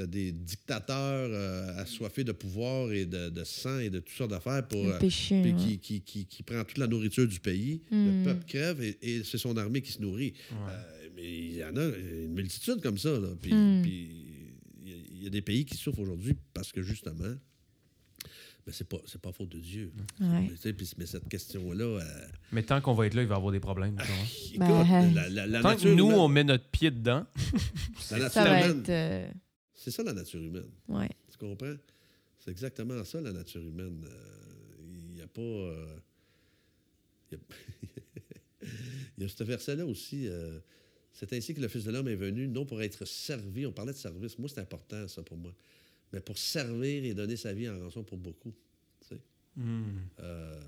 [0.00, 4.30] T'as des dictateurs euh, assoiffés de pouvoir et de, de sang et de toutes sortes
[4.30, 5.42] d'affaires pour, Le euh, péché.
[5.42, 5.58] puis ouais.
[5.58, 7.82] qui, qui, qui, qui prend toute la nourriture du pays.
[7.90, 8.06] Mm.
[8.20, 10.32] Le peuple crève et, et c'est son armée qui se nourrit.
[10.52, 13.10] Euh, mais il y en a une multitude comme ça.
[13.10, 13.28] Là.
[13.40, 13.82] Puis, Mm.
[13.82, 14.10] puis
[14.84, 17.34] il y a- il y, a des pays qui souffrent aujourd'hui parce que justement,
[18.66, 19.92] ben, c'est pas, c'est pas faute de Dieu.
[20.20, 20.26] Ouais.
[20.28, 22.00] Mais, tu sais, puis- mais cette question-là, euh,
[22.52, 23.96] Mais tant qu'on va être là, il va y avoir des problèmes.
[24.52, 27.26] écoute, Ben, la, la- la Tant que nous, humaine, on met notre pied dedans,
[28.10, 29.34] la nature Ça va humaine, être.
[29.80, 30.70] Euh, c'est ça la nature humaine.
[30.88, 31.08] ouais.
[31.30, 31.74] Tu comprends?
[32.38, 34.04] C'est exactement ça, la nature humaine.
[34.08, 35.40] Euh, Il n'y a pas.
[35.42, 35.96] euh,
[37.32, 37.44] Il y, a...
[39.18, 40.26] il y a ce verset-là aussi.
[40.28, 40.58] euh,
[41.12, 43.66] c'est ainsi que le Fils de l'homme est venu, non pour être servi.
[43.66, 44.38] On parlait de service.
[44.38, 45.54] Moi, c'est important, ça, pour moi.
[46.12, 48.54] Mais pour servir et donner sa vie en rançon pour beaucoup.
[49.00, 49.20] tu sais.
[49.56, 50.60] hmm, Euh,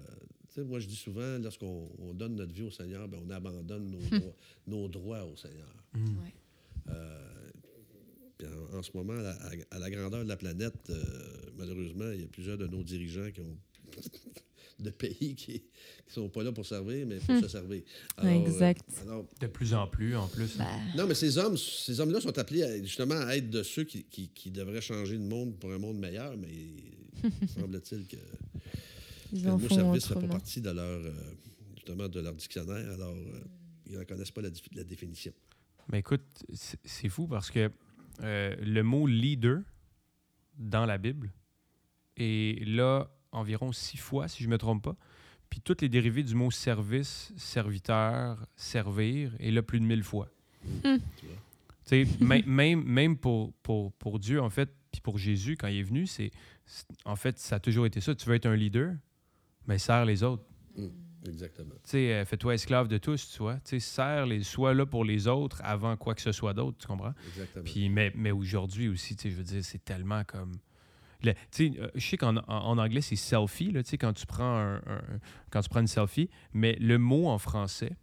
[0.58, 3.98] moi, je dis souvent, lorsqu'on on donne notre vie au Seigneur, ben, on abandonne nos,
[4.20, 4.34] droits,
[4.66, 5.72] nos droits au Seigneur.
[5.94, 6.34] Ouais.
[8.72, 9.36] En, ce moment, à la,
[9.70, 11.02] à la grandeur de la planète, euh,
[11.58, 13.56] malheureusement, il y a plusieurs de nos dirigeants qui ont
[14.80, 15.62] de pays qui
[16.08, 17.42] ne sont pas là pour servir, mais pour Hmm.
[17.42, 17.82] se servir.
[18.24, 18.82] Exact.
[18.98, 20.56] euh, alors, De plus en plus, en plus.
[20.56, 20.64] Bah,
[20.96, 24.04] non, mais ces hommes, ces hommes-là sont appelés à- justement à être de ceux qui,
[24.04, 26.48] qui- qui devraient changer le monde pour un monde meilleur, mais
[27.48, 28.16] semble-t-il que
[29.32, 31.12] le mot service ne fait pas partie de leur, euh,
[31.76, 33.40] justement, de leur dictionnaire, alors euh,
[33.88, 35.32] ils n'en connaissent pas la, la définition.
[35.90, 36.22] Mais écoute,
[36.54, 37.70] c'est c'est fou parce que
[38.22, 39.60] euh, le mot leader
[40.58, 41.30] dans la Bible
[42.16, 44.96] est là environ six fois, si je ne me trompe pas.
[45.48, 50.28] Puis toutes les dérivés du mot service, serviteur, servir est là plus de mille fois.
[50.84, 50.96] Hmm.
[52.20, 55.82] Mê- même, même pour, pour, pour Dieu, en fait, puis pour Jésus, quand il est
[55.82, 56.30] venu, c'est
[57.04, 58.14] en fait, ça a toujours été ça.
[58.14, 58.94] Tu veux être un leader,
[59.66, 60.44] mais sers les autres.
[61.26, 61.74] Exactement.
[61.84, 63.58] Tu sais, euh, fais-toi esclave de tous, tu vois.
[63.60, 66.86] Tu sais, les, sois là pour les autres avant quoi que ce soit d'autre, tu
[66.86, 67.14] comprends?
[67.28, 67.64] Exactement.
[67.64, 70.58] Puis, mais, mais aujourd'hui aussi, tu sais, je veux dire, c'est tellement comme.
[71.22, 74.56] le- tu sais, euh, je sais qu'en en, anglais, c'est selfie, là, quand tu prends
[74.58, 75.20] un, un-
[75.50, 77.96] quand tu prends une selfie, mais le mot en français,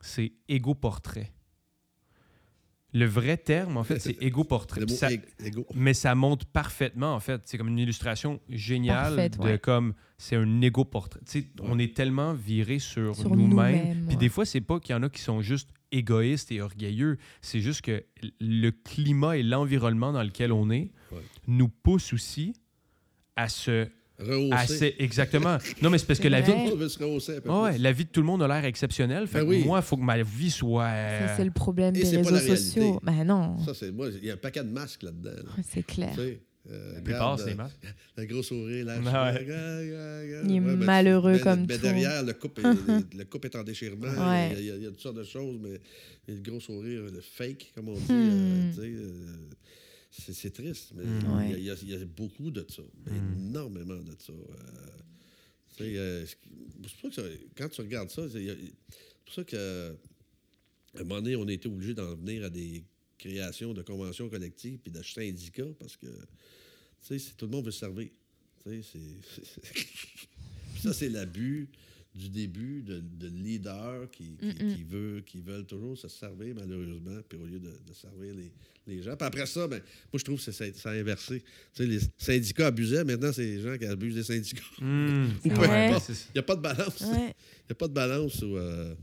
[0.00, 1.32] c'est égo-portrait.
[2.98, 4.80] Le vrai terme, en fait, c'est égo-portrait.
[4.80, 5.66] le Puis mot ça- ég- égo.
[5.74, 7.42] mais ça montre parfaitement, en fait.
[7.44, 9.58] C'est comme une illustration géniale Parfaite, de ouais.
[9.58, 11.20] comme c'est un égo-portrait.
[11.26, 13.48] Tu sais, On est tellement viré sur, Sur nous-mêmes.
[13.50, 14.20] nous-mêmes, Puis ouais.
[14.20, 17.18] des fois, c'est pas qu'il y en a qui sont juste égoïstes et orgueilleux.
[17.42, 18.02] C'est juste que
[18.40, 21.20] le climat et l'environnement dans lequel on est Ouais.
[21.46, 22.54] nous poussent aussi
[23.36, 23.88] à se.
[24.18, 24.78] Rehausser.
[24.78, 25.58] se- exactement.
[25.82, 26.50] Non, mais c'est parce que la vie.
[26.52, 28.42] Tout le monde veut se rehausser un peu ouais, la vie de tout le monde
[28.42, 29.26] a l'air exceptionnelle.
[29.26, 29.64] Fait Ben que oui.
[29.64, 30.84] moi, il faut que ma vie soit.
[30.84, 32.98] euh, Ça, c'est le problème Et des réseaux sociaux.
[33.02, 35.30] Ben non, Ça, c'est moi, il y a un paquet de masques là-dedans.
[35.30, 35.62] là.
[35.68, 36.12] c'est clair.
[36.14, 36.40] Tu sais,
[36.70, 37.76] euh, la plupart, c'est euh, masques.
[38.16, 38.98] Le gros sourire, là.
[38.98, 39.46] Ouais.
[40.48, 41.82] Il est malheureux comme mais tout.
[41.82, 44.06] derrière, le couple, est, le couple est en déchirement.
[44.08, 44.54] Ouais.
[44.58, 45.78] Il, y a, il y a toutes sortes de choses, mais
[46.26, 48.72] le gros sourire, le fake, comme on dit, Hmm.
[48.78, 49.36] euh, euh,
[50.32, 50.92] c'est, triste.
[50.94, 51.18] Mais Hmm.
[51.18, 51.50] il, y a, Ouais.
[51.60, 52.82] il y a- il y a beaucoup de ça.
[53.14, 54.32] Énormément de ça.
[54.32, 58.56] Euh, euh, c'est pour ça que quand tu regardes ça, c'est
[59.24, 59.94] pour ça que
[60.94, 62.82] à un moment donné, on a été obligé d'en venir à des
[63.18, 66.06] créations de conventions collectives puis de syndicats parce que
[67.36, 68.08] tout le monde veut se servir.
[68.64, 69.60] Sais, c'est- c'est-
[70.72, 71.68] Puis ça, c'est l'abus
[72.14, 74.74] du début de, de leaders qui, qui, Mm-mm.
[74.76, 78.50] qui veut, qui veulent toujours se servir, malheureusement, puis au lieu de, de servir les,
[78.86, 79.16] les gens.
[79.16, 79.80] Puis après ça, ben,
[80.12, 81.40] moi, je trouve que c'est c'est inversé.
[81.74, 84.62] Tu sais, les syndicats abusaient, maintenant, c'est les gens qui abusent des syndicats.
[84.80, 85.28] Hmm.
[85.44, 85.58] Il n'y
[86.38, 87.00] a pas de balance.
[87.00, 87.16] Il Ouais.
[87.26, 88.42] n'y a pas de balance.
[88.42, 88.94] où, euh,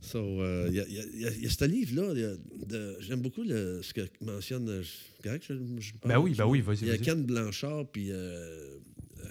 [0.00, 1.64] so, euh, il y, a, il y a- il y a- il y a ce
[1.66, 2.12] livre-là.
[2.14, 2.34] il y a
[2.66, 4.82] de- J'aime beaucoup le- ce que mentionne.
[4.82, 7.00] c'est correct, je, je parle, Ben oui, ben oui, vas-y, Il y a vas-y.
[7.04, 8.76] Ken Blanchard puis euh,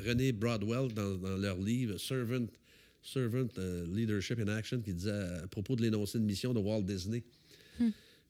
[0.05, 2.45] René Broadwell dans, dans leur livre Servant,
[3.01, 6.83] Servant euh, Leadership in Action qui disait à propos de l'énoncé de mission de Walt
[6.83, 7.23] Disney.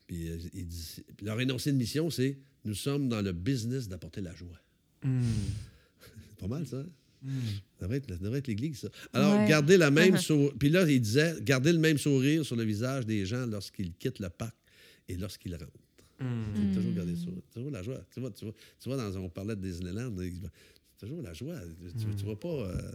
[0.10, 2.36] Puis, euh, il dit- puis leur énoncé de mission, c'est
[2.66, 4.60] Nous sommes dans le business d'apporter la joie.
[5.04, 5.22] Hmm.
[6.02, 6.78] C'est pas mal, ça.
[6.80, 6.86] hein?
[7.22, 7.30] Hmm.
[7.80, 8.90] Ça devrait être, ça devrait être l'Église, ça.
[9.14, 9.48] Alors, Ouais.
[9.48, 10.22] gardez la même Uh-huh.
[10.22, 10.52] sourire.
[10.60, 14.20] Puis là, il disait, gardez le même sourire sur le visage des gens lorsqu'ils quittent
[14.20, 14.56] le parc
[15.08, 15.72] et lorsqu'ils rentrent.
[16.20, 16.74] Hmm.
[16.74, 17.28] Toujours garder ça.
[17.54, 18.04] Toujours la joie.
[18.14, 20.34] Tu vois, tu vois, tu vois dans, on parlait de Disneyland, c'est
[21.08, 21.56] toujours la joie.
[21.98, 22.48] Tu, tu vois pas...
[22.50, 22.92] euh,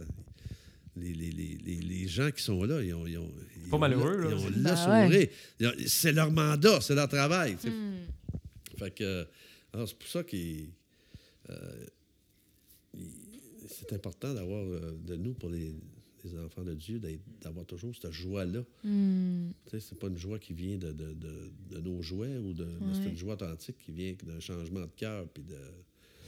[0.97, 3.31] les, les, les, les, les gens qui sont là, ils ont, ils ont,
[3.63, 4.29] ils Pas ont malheureux, là.
[4.29, 4.49] Ils ont
[5.09, 5.31] ouais.
[5.67, 7.55] ont- C'est leur mandat, c'est leur travail.
[7.63, 7.95] Hmm.
[8.77, 9.25] Fait que,
[9.73, 10.67] alors, c'est pour ça qu'il.
[11.49, 11.85] euh,
[13.67, 15.73] c'est important d'avoir euh, de nous, pour les,
[16.23, 18.63] les enfants de Dieu, d'être- d'avoir toujours cette joie-là.
[19.69, 22.65] Sais, c'est pas une joie qui vient de, de, de- de nos jouets, ou de,
[22.81, 25.55] mais c'est une joie authentique qui vient d'un changement de cœur, puis de.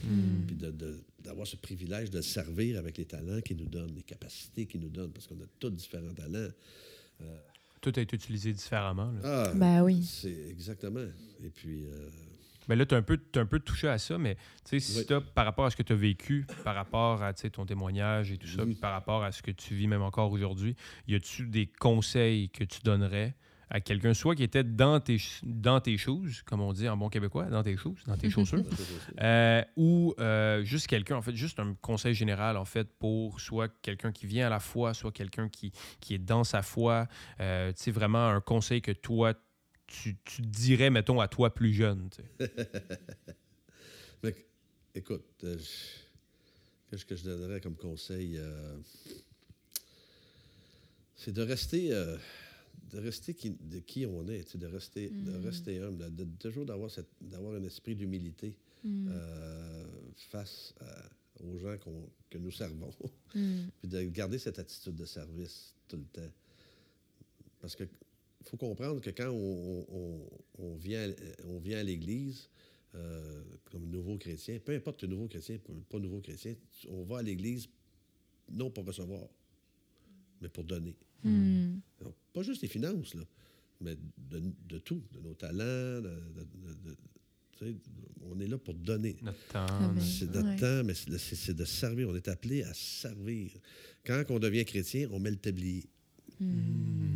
[0.03, 0.45] Hmm.
[0.47, 0.55] Puis
[1.23, 4.89] d'avoir ce privilège de servir avec les talents qu'il nous donne, les capacités qu'il nous
[4.89, 6.49] donne, parce qu'on a tous différents talents.
[7.81, 9.11] Tout a été utilisé différemment.
[9.11, 9.19] là.
[9.23, 10.03] Ah, Ben oui.
[10.03, 11.05] c'est exactement.
[11.43, 12.09] Et puis, euh,
[12.67, 14.35] Mais là, tu as, un peu- un peu touché à ça, mais
[14.65, 15.21] tu sais, si Oui.
[15.33, 18.31] par rapport à ce que tu as vécu, par rapport à tu sais, ton témoignage
[18.31, 18.73] et tout ça, Mhm.
[18.73, 20.75] puis par rapport à ce que tu vis même encore aujourd'hui,
[21.07, 23.35] y a-tu des conseils que tu donnerais
[23.69, 27.09] à quelqu'un, soit qui était dans tes, dans tes choses, comme on dit en bon
[27.09, 28.63] québécois, dans tes choses, dans tes chaussures,
[29.21, 33.69] euh, ou euh, juste quelqu'un, en fait, juste un conseil général, en fait, pour soit
[33.81, 37.07] quelqu'un qui vient à la foi, soit quelqu'un qui, qui est dans sa foi,
[37.39, 39.33] euh, tu sais, vraiment un conseil que toi,
[39.85, 42.09] tu, tu dirais, mettons, à toi plus jeune.
[44.23, 44.33] Mais,
[44.95, 48.39] écoute, qu'est-ce que je donnerais comme conseil?
[51.15, 51.91] c'est de rester,
[52.91, 56.65] de rester qui, de qui on est, de rester, de rester humble, de, de- toujours
[56.65, 59.07] d'avoir, cette, d'avoir un esprit d'humilité Hmm.
[59.09, 59.85] euh,
[60.29, 61.09] face à-
[61.43, 62.91] aux gens qu'on- que nous servons.
[63.33, 63.65] Hmm.
[63.79, 66.31] Puis de garder cette attitude de service tout le temps.
[67.59, 67.83] Parce que
[68.43, 70.29] faut comprendre que quand on, on-
[70.59, 71.11] on vient,
[71.45, 72.49] on vient à l'Église
[72.95, 75.57] euh, comme nouveau chrétien, peu importe que nouveau chrétien,
[75.89, 76.55] pas nouveau chrétien,
[76.89, 77.67] on va à l'Église
[78.49, 79.27] non pour recevoir,
[80.39, 80.95] mais pour donner.
[81.23, 83.23] Donc, pas juste les finances, là,
[83.81, 83.95] mais
[84.29, 86.01] de, de tout, de nos talents.
[86.01, 86.95] de-
[88.29, 89.15] on est là pour donner.
[89.23, 89.95] Notre temps.
[89.99, 90.55] C'est notre Ouais.
[90.57, 92.07] temps, mais c'est de servir.
[92.09, 93.51] On est appelé à servir.
[94.05, 95.85] Quand on devient chrétien, on met le tablier.
[96.39, 97.15] Hmm.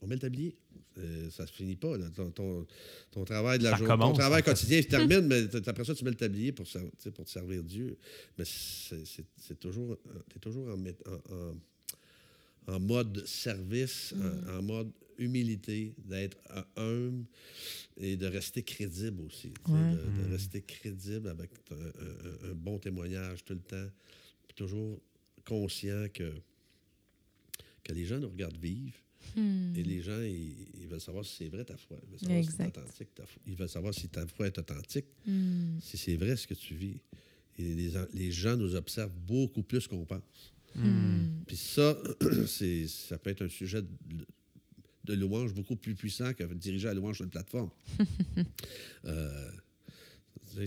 [0.00, 0.56] On met le tablier.
[0.98, 1.98] Euh, ça ne se finit pas.
[1.98, 2.08] là.
[2.08, 2.66] Ton, ton-
[3.10, 6.10] ton travail de la journée, ton travail quotidien se termine, mais après ça, tu mets
[6.12, 6.78] le tablier pour, te
[7.26, 7.98] servir Dieu.
[8.38, 9.98] Mais c'est toujours,
[10.30, 11.54] tu es toujours en, en- en-
[12.66, 14.14] en mode service,
[14.48, 16.36] en, en mode humilité, d'être
[16.76, 17.24] humble
[17.96, 19.48] et de rester crédible aussi.
[19.68, 19.92] Ouais.
[19.92, 20.30] De, de Mm.
[20.32, 23.90] rester crédible avec un, un- un bon témoignage tout le temps.
[24.46, 25.00] Puis toujours
[25.44, 26.32] conscient que,
[27.84, 28.94] que les gens nous regardent vivre.
[29.34, 29.74] Hmm.
[29.74, 31.98] Et les gens, ils, ils veulent savoir si c'est vrai ta foi.
[32.04, 33.42] Ils veulent savoir si c'est authentique ta foi.
[33.46, 35.78] Ils veulent savoir si ta foi est authentique, Hmm.
[35.80, 37.00] si c'est vrai ce que tu vis.
[37.58, 40.52] Et les, les gens nous observent beaucoup plus qu'on pense.
[40.74, 41.42] Hmm.
[41.46, 41.96] Puis ça,
[42.46, 44.26] c'est, ça peut être un sujet de,
[45.04, 47.70] de louange beaucoup plus puissant que diriger la louange sur une plateforme.
[49.04, 49.50] Euh,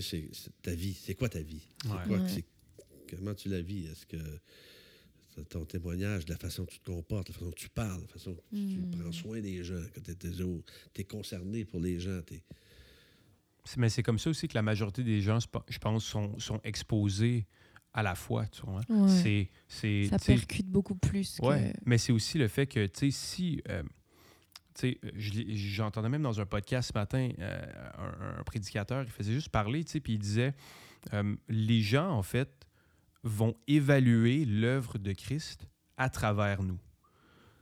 [0.32, 0.94] c'est ta vie.
[0.94, 1.62] C'est quoi ta vie?
[1.82, 1.96] C'est Ouais.
[2.06, 2.28] quoi que Ouais.
[2.28, 3.86] c'est- comment tu la vis?
[3.86, 4.16] Est-ce que
[5.48, 8.30] ton témoignage, la façon dont tu te comportes, la façon dont tu parles, la façon
[8.32, 8.90] dont tu, tu Mm.
[9.00, 12.20] prends soin des gens, que tu es, concerné pour les gens.
[12.22, 12.42] t'es-
[13.64, 16.04] C'est- Mais c'est comme ça aussi que la majorité des gens, je pe- je pense,
[16.04, 17.46] sont, sont exposés
[17.92, 18.46] à la foi.
[18.46, 18.82] Tu vois?
[18.88, 19.08] Ouais.
[19.08, 21.46] C'est, c'est, Ça percute beaucoup plus que...
[21.46, 23.62] Ouais, mais c'est aussi le fait que, tu sais, si.
[23.68, 23.82] euh,
[24.74, 27.66] tu sais, je l'ai- j'entendais même dans un podcast ce matin euh,
[27.98, 30.54] un, un prédicateur, il faisait juste parler, tu sais, puis il disait
[31.12, 32.66] euh, les gens, en fait,
[33.24, 35.66] vont évaluer l'œuvre de Christ
[35.96, 36.78] à travers nous.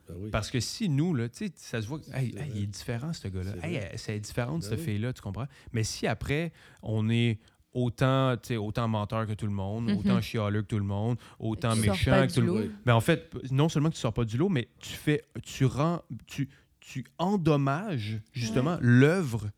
[0.07, 0.31] Ben oui.
[0.31, 2.66] Parce que si nous, là, tu sais, ça se voit, hey, C'est hey, il est
[2.66, 3.53] différent, ce gars-là.
[3.61, 4.85] C'est Hey, c'est différent de Ben cette oui.
[4.85, 5.47] fille-là, tu comprends?
[5.72, 6.53] Mais si après,
[6.83, 7.39] on est
[7.74, 9.98] autant, autant menteur que tout le monde, Mhm.
[9.98, 12.58] autant chialeux que tout le monde, autant Tu méchant que tout le lot.
[12.60, 12.70] Oui.
[12.86, 15.64] mais en fait, non seulement que tu sors pas du lot, mais tu fais, tu
[15.66, 16.48] rends, tu,
[16.80, 19.50] tu endommages justement l'œuvre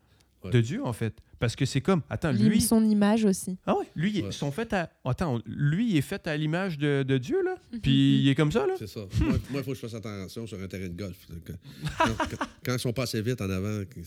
[0.42, 0.50] Ouais.
[0.50, 3.58] de Dieu en fait, parce que c'est comme, attends, lui, son image aussi.
[3.66, 4.30] ah ouais, lui, ils Ouais.
[4.30, 7.80] sont faits à, attends, lui, il est fait à l'image de, de Dieu là, Mhm.
[7.80, 8.74] puis il est comme ça là?
[8.78, 9.00] C'est ça.
[9.20, 11.16] moi, il faut que je fasse attention sur un terrain de golf.
[11.44, 11.54] Quand,
[11.98, 13.82] quand- quand- ils sont pas assez vite en avant.
[13.84, 14.04] que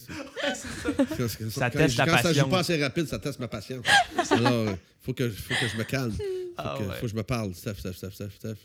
[1.49, 2.35] Ça quand teste je- ta Quand ça patience.
[2.45, 3.85] joue pas assez rapide, ça teste ma patience.
[4.31, 6.11] Alors, il faut, que, faut que je me calme.
[6.11, 6.23] Faut,
[6.57, 6.95] Ah que, ouais.
[6.95, 7.53] faut que je me parle.
[7.55, 8.55] Steph, Steph, Steph, Steph, Steph.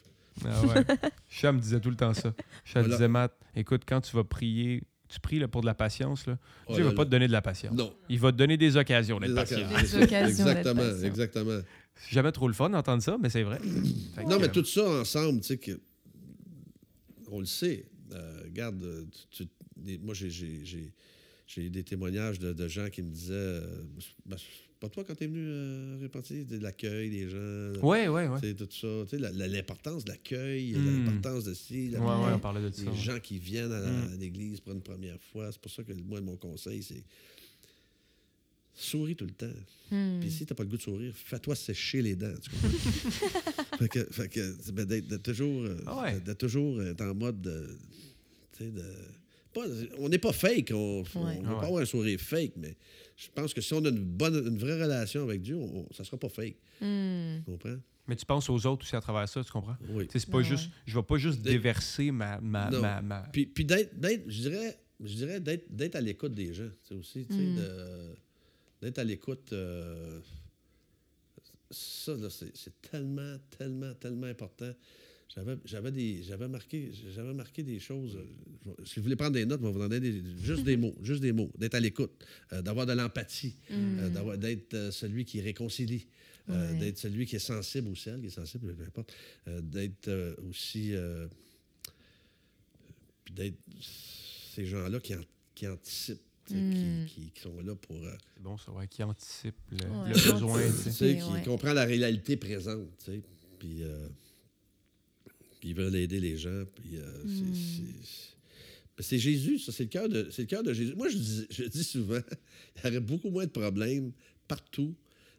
[0.45, 0.85] Ah ouais.
[1.29, 2.33] Cham me disait tout le temps ça.
[2.64, 2.89] Cham Voilà.
[2.95, 6.39] disait, Matt, écoute, quand tu vas prier, tu pries là, pour de la patience, là,
[6.67, 7.07] Oh Dieu là va pas là.
[7.07, 7.75] te donner de la patience.
[7.75, 7.95] Non.
[8.09, 9.59] Il va te donner des occasions d'être patient.
[9.59, 11.07] Des occasions Exactement, patient.
[11.07, 11.61] exactement.
[11.97, 13.59] C'est jamais trop le fun d'entendre ça, mais c'est vrai.
[14.15, 15.81] Fait Non, que, mais euh, tout ça ensemble, tu sais, que,
[17.31, 17.87] on le sait.
[18.13, 20.93] Euh, regarde, euh, tu- tu- des- moi, j'ai-
[21.49, 23.83] j'ai eu des témoignages de, de gens qui me disaient euh,
[24.27, 24.45] ben, c'est
[24.79, 27.81] pas toi quand t'es venu euh, de l'accueil des gens.
[27.83, 28.41] Ouais, ouais, ouais.
[28.41, 29.05] tu sais, tout ça.
[29.05, 31.05] Tu sais, la- la- l'importance de l'accueil, Mm.
[31.07, 32.83] l'importance de ci, la- Ouais, ouais, on parlait de ça.
[32.83, 32.95] les ouais.
[32.97, 34.13] gens qui viennent à, la- Mm.
[34.13, 35.51] à l'église pour une première fois.
[35.51, 37.03] C'est pour ça que moi, mon conseil, c'est
[38.75, 39.47] souris tout le temps.
[39.91, 40.21] Hmm.
[40.21, 42.35] Puis si t'as pas le goût de sourire, fais-toi sécher les dents.
[42.41, 42.69] Tu comprends?
[43.79, 46.21] fait que, fait que ben, d'être de toujours, euh, Ah ouais.
[46.21, 47.67] de, de toujours être en mode de.
[48.57, 48.85] tu sais, de
[49.53, 49.67] pas-
[49.99, 50.71] on n'est pas fake.
[50.73, 51.41] On ne Ouais.
[51.43, 51.61] va ouais.
[51.61, 52.77] pas avoir un sourire fake, mais
[53.17, 55.93] je pense que si on a une bonne, une vraie relation avec Dieu, on, on-
[55.93, 56.57] ça sera pas fake.
[56.81, 57.39] Hmm.
[57.45, 57.77] Tu comprends?
[58.07, 59.77] Mais tu penses aux autres aussi à travers ça, tu comprends?
[59.91, 60.07] Oui.
[60.11, 62.81] C'est pas Ouais, juste, je vais pas juste déverser ma, ma, Non.
[62.81, 66.55] ma, ma- Puis, puis d'être, d'être, je dirais, je dirais d'être, d'être à l'écoute des
[66.55, 67.57] gens, sais, aussi, tu sais, Mm.
[67.57, 68.15] de-
[68.83, 69.53] d'être à l'écoute.
[69.53, 70.21] euh,
[71.71, 74.73] ça, là, c'est, c'est tellement, tellement, tellement important.
[75.35, 78.16] J'avais, j'avais, des, j'avais, marqué, j'avais marqué des choses.
[78.16, 80.95] euh, Si vous voulez prendre des notes, je vais vous donner des- juste des mots,
[81.03, 81.51] juste des mots.
[81.59, 82.24] D'être à l'écoute,
[82.55, 86.07] euh, d'avoir de l'empathie, euh, d'avoir, d'être euh, celui qui réconcilie,
[86.49, 86.79] euh, Ouais.
[86.79, 89.12] d'être celui qui est sensible ou celle qui est sensible, peu importe,
[89.49, 90.95] euh, d'être euh, aussi.
[90.95, 91.29] euh,
[93.24, 93.59] puis d'être
[94.55, 95.20] ces gens-là qui, an-
[95.55, 96.20] qui anticipent,
[96.51, 97.05] Mm.
[97.05, 97.97] qui, sont là pour.
[97.97, 100.62] euh, C'est bon, ça, ouais, qui anticipe le, Ouais, le besoin.
[100.91, 101.43] qui ouais.
[101.45, 103.22] comprend la réalité présente, tu sais,
[105.61, 107.95] puis qui veulent aider les gens, puis euh, c'est- Mm.
[109.01, 110.95] c'est- Jésus, ça, c'est le cœur de, c'est le cœur de Jésus.
[110.97, 112.19] Moi, je dis, je dis souvent,
[112.77, 114.13] il y aurait beaucoup moins de problèmes
[114.47, 114.95] partout,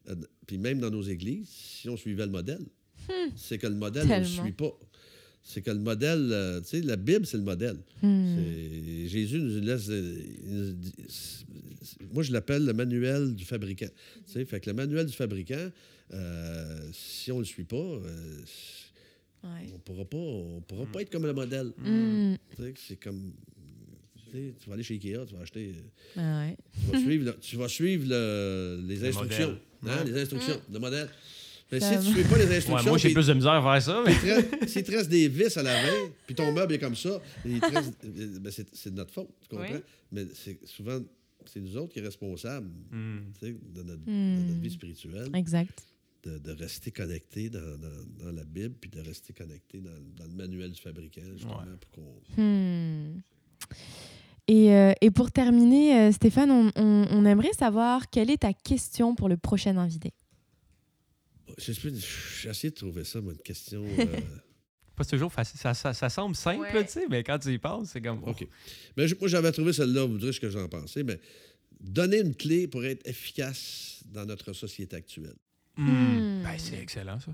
[0.09, 0.15] euh,
[0.47, 2.65] puis même dans nos églises, si on suivait le modèle.
[3.35, 4.43] C'est que le modèle, on ne le Hmm.
[4.43, 4.77] Suit pas.
[5.41, 7.77] C'est que le modèle, euh, tu sais, la Bible, c'est le modèle.
[8.03, 8.37] Hmm.
[9.07, 9.87] Jésus nous laisse.
[9.89, 10.75] nous
[12.13, 13.87] moi, je l'appelle le manuel du fabricant.
[14.27, 15.69] Tu sais, fait que le manuel du fabricant,
[16.91, 18.01] si on ne le suit pas,
[19.43, 19.69] Ouais.
[19.73, 21.71] on pourra pas, on pourra pas être comme le modèle.
[21.77, 23.31] Tu sais, c'est comme.
[24.25, 25.73] tu sais, Tu vas aller chez Ikea, tu vas acheter.
[26.17, 26.57] euh, Ah ouais.
[26.85, 29.57] Tu vas suivre, le- tu vas suivre le- les instructions.
[29.87, 30.03] hein.
[30.05, 31.09] Les instructions, le modèle.
[31.71, 33.79] Mais si tu ne fais pas les instructions, Ouais, moi, j'ai plus de misère à
[33.79, 34.03] faire ça.
[34.03, 34.67] Mais...
[34.67, 37.59] s'il te reste des vis à la main, puis ton meuble est comme ça, euh,
[38.41, 39.71] ben, c'est de notre faute, tu comprends?
[39.71, 39.79] Oui.
[40.11, 40.99] Mais c'est souvent,
[41.45, 45.83] c'est nous autres qui sommes responsables de, notre, de notre vie spirituelle, Exact.
[46.23, 50.25] De, de rester connecté dans, dans- dans la Bible, puis de rester connecté dans, dans
[50.25, 51.77] le manuel du fabricant, justement, Ouais.
[51.79, 52.41] pour qu'on...
[52.41, 53.21] Hmm.
[54.47, 58.51] Et, euh, et pour terminer, euh, Stéphane, on, on- on aimerait savoir quelle est ta
[58.53, 60.11] question pour le prochain invité?
[61.57, 61.71] J'ai
[62.49, 63.83] essayé de trouver ça, moi, une question...
[63.99, 64.05] euh,
[64.95, 65.59] Pas toujours facile.
[65.59, 66.85] Ça, ça, ça semble simple, Ouais.
[66.85, 68.23] tu sais, mais quand tu y penses, c'est comme.
[68.23, 68.45] OK.
[68.97, 71.19] Mais je- moi, j'avais trouvé celle-là, vous direz ce que j'en pensais, mais
[71.79, 75.35] donner une clé pour être efficace dans notre société actuelle.
[75.79, 76.43] Hmm.
[76.43, 77.31] Ben, c'est excellent, ça.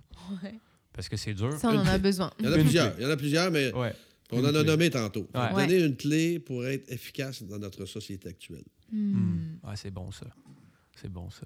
[0.93, 1.53] Parce que c'est dur.
[1.57, 2.31] Ça, on en a besoin.
[2.39, 3.93] Il y en a plusieurs, il y en a plusieurs, mais Ouais.
[4.31, 5.27] on en a nommé tantôt.
[5.33, 5.51] Ouais.
[5.67, 8.63] Donner une clé pour être efficace dans notre société actuelle.
[8.93, 10.27] Ouais, c'est bon, ça.
[10.95, 11.45] C'est bon, ça.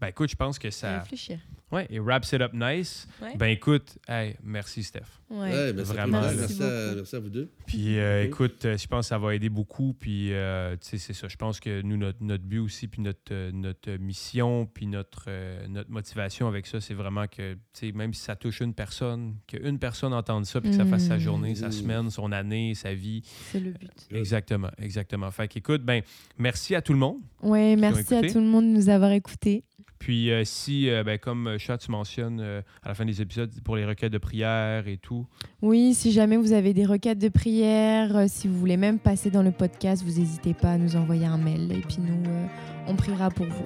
[0.00, 1.00] Ben, écoute, je pense que ça.
[1.00, 1.38] réfléchir.
[1.72, 3.08] Ouais, et wraps it up nice.
[3.20, 3.36] Ouais.
[3.36, 5.00] Ben, écoute, hey, merci, Steph.
[5.28, 5.50] Ouais.
[5.50, 6.20] Ouais, ben, Vraiment.
[6.20, 6.94] Merci, Merci à, beaucoup.
[6.96, 7.50] merci à vous deux.
[7.66, 9.92] Puis euh, écoute, euh, je pense que ça va aider beaucoup.
[9.98, 11.26] Puis euh, tu sais, c'est ça.
[11.26, 15.24] Je pense que nous, notre, notre but aussi, puis notre, euh, notre mission, puis notre,
[15.26, 18.72] euh, notre motivation avec ça, c'est vraiment que, tu sais, même si ça touche une
[18.74, 21.20] personne, qu'une personne entende ça, puis que ça fasse sa Mm.
[21.20, 23.22] journée, sa semaine, son année, sa vie.
[23.50, 23.90] C'est le but.
[24.12, 25.30] Exactement, exactement.
[25.32, 26.02] Fait qu'écoute, ben,
[26.38, 27.18] merci à tout le monde.
[27.42, 29.64] Ouais, merci à tout le monde de nous avoir écoutés.
[30.06, 33.50] Puis euh, si, euh, ben, comme Chat, tu mentionnes euh, à la fin des épisodes,
[33.64, 35.26] pour les requêtes de prière et tout,
[35.62, 39.30] Oui, si jamais vous avez des requêtes de prière, euh, si vous voulez même passer
[39.32, 42.46] dans le podcast, vous n'hésitez pas à nous envoyer un mail et puis nous, euh,
[42.86, 43.64] on priera pour vous.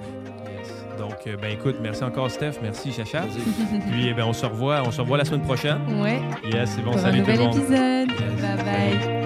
[0.97, 3.21] Donc, euh, ben écoute, merci encore Steph, merci Chacha.
[3.91, 5.77] Puis eh ben, on se revoit, on se revoit la semaine prochaine.
[6.01, 6.19] Ouais,
[6.51, 7.57] Yes, c'est bon, pour un salut tout le nouvel monde.
[7.57, 9.20] épisode.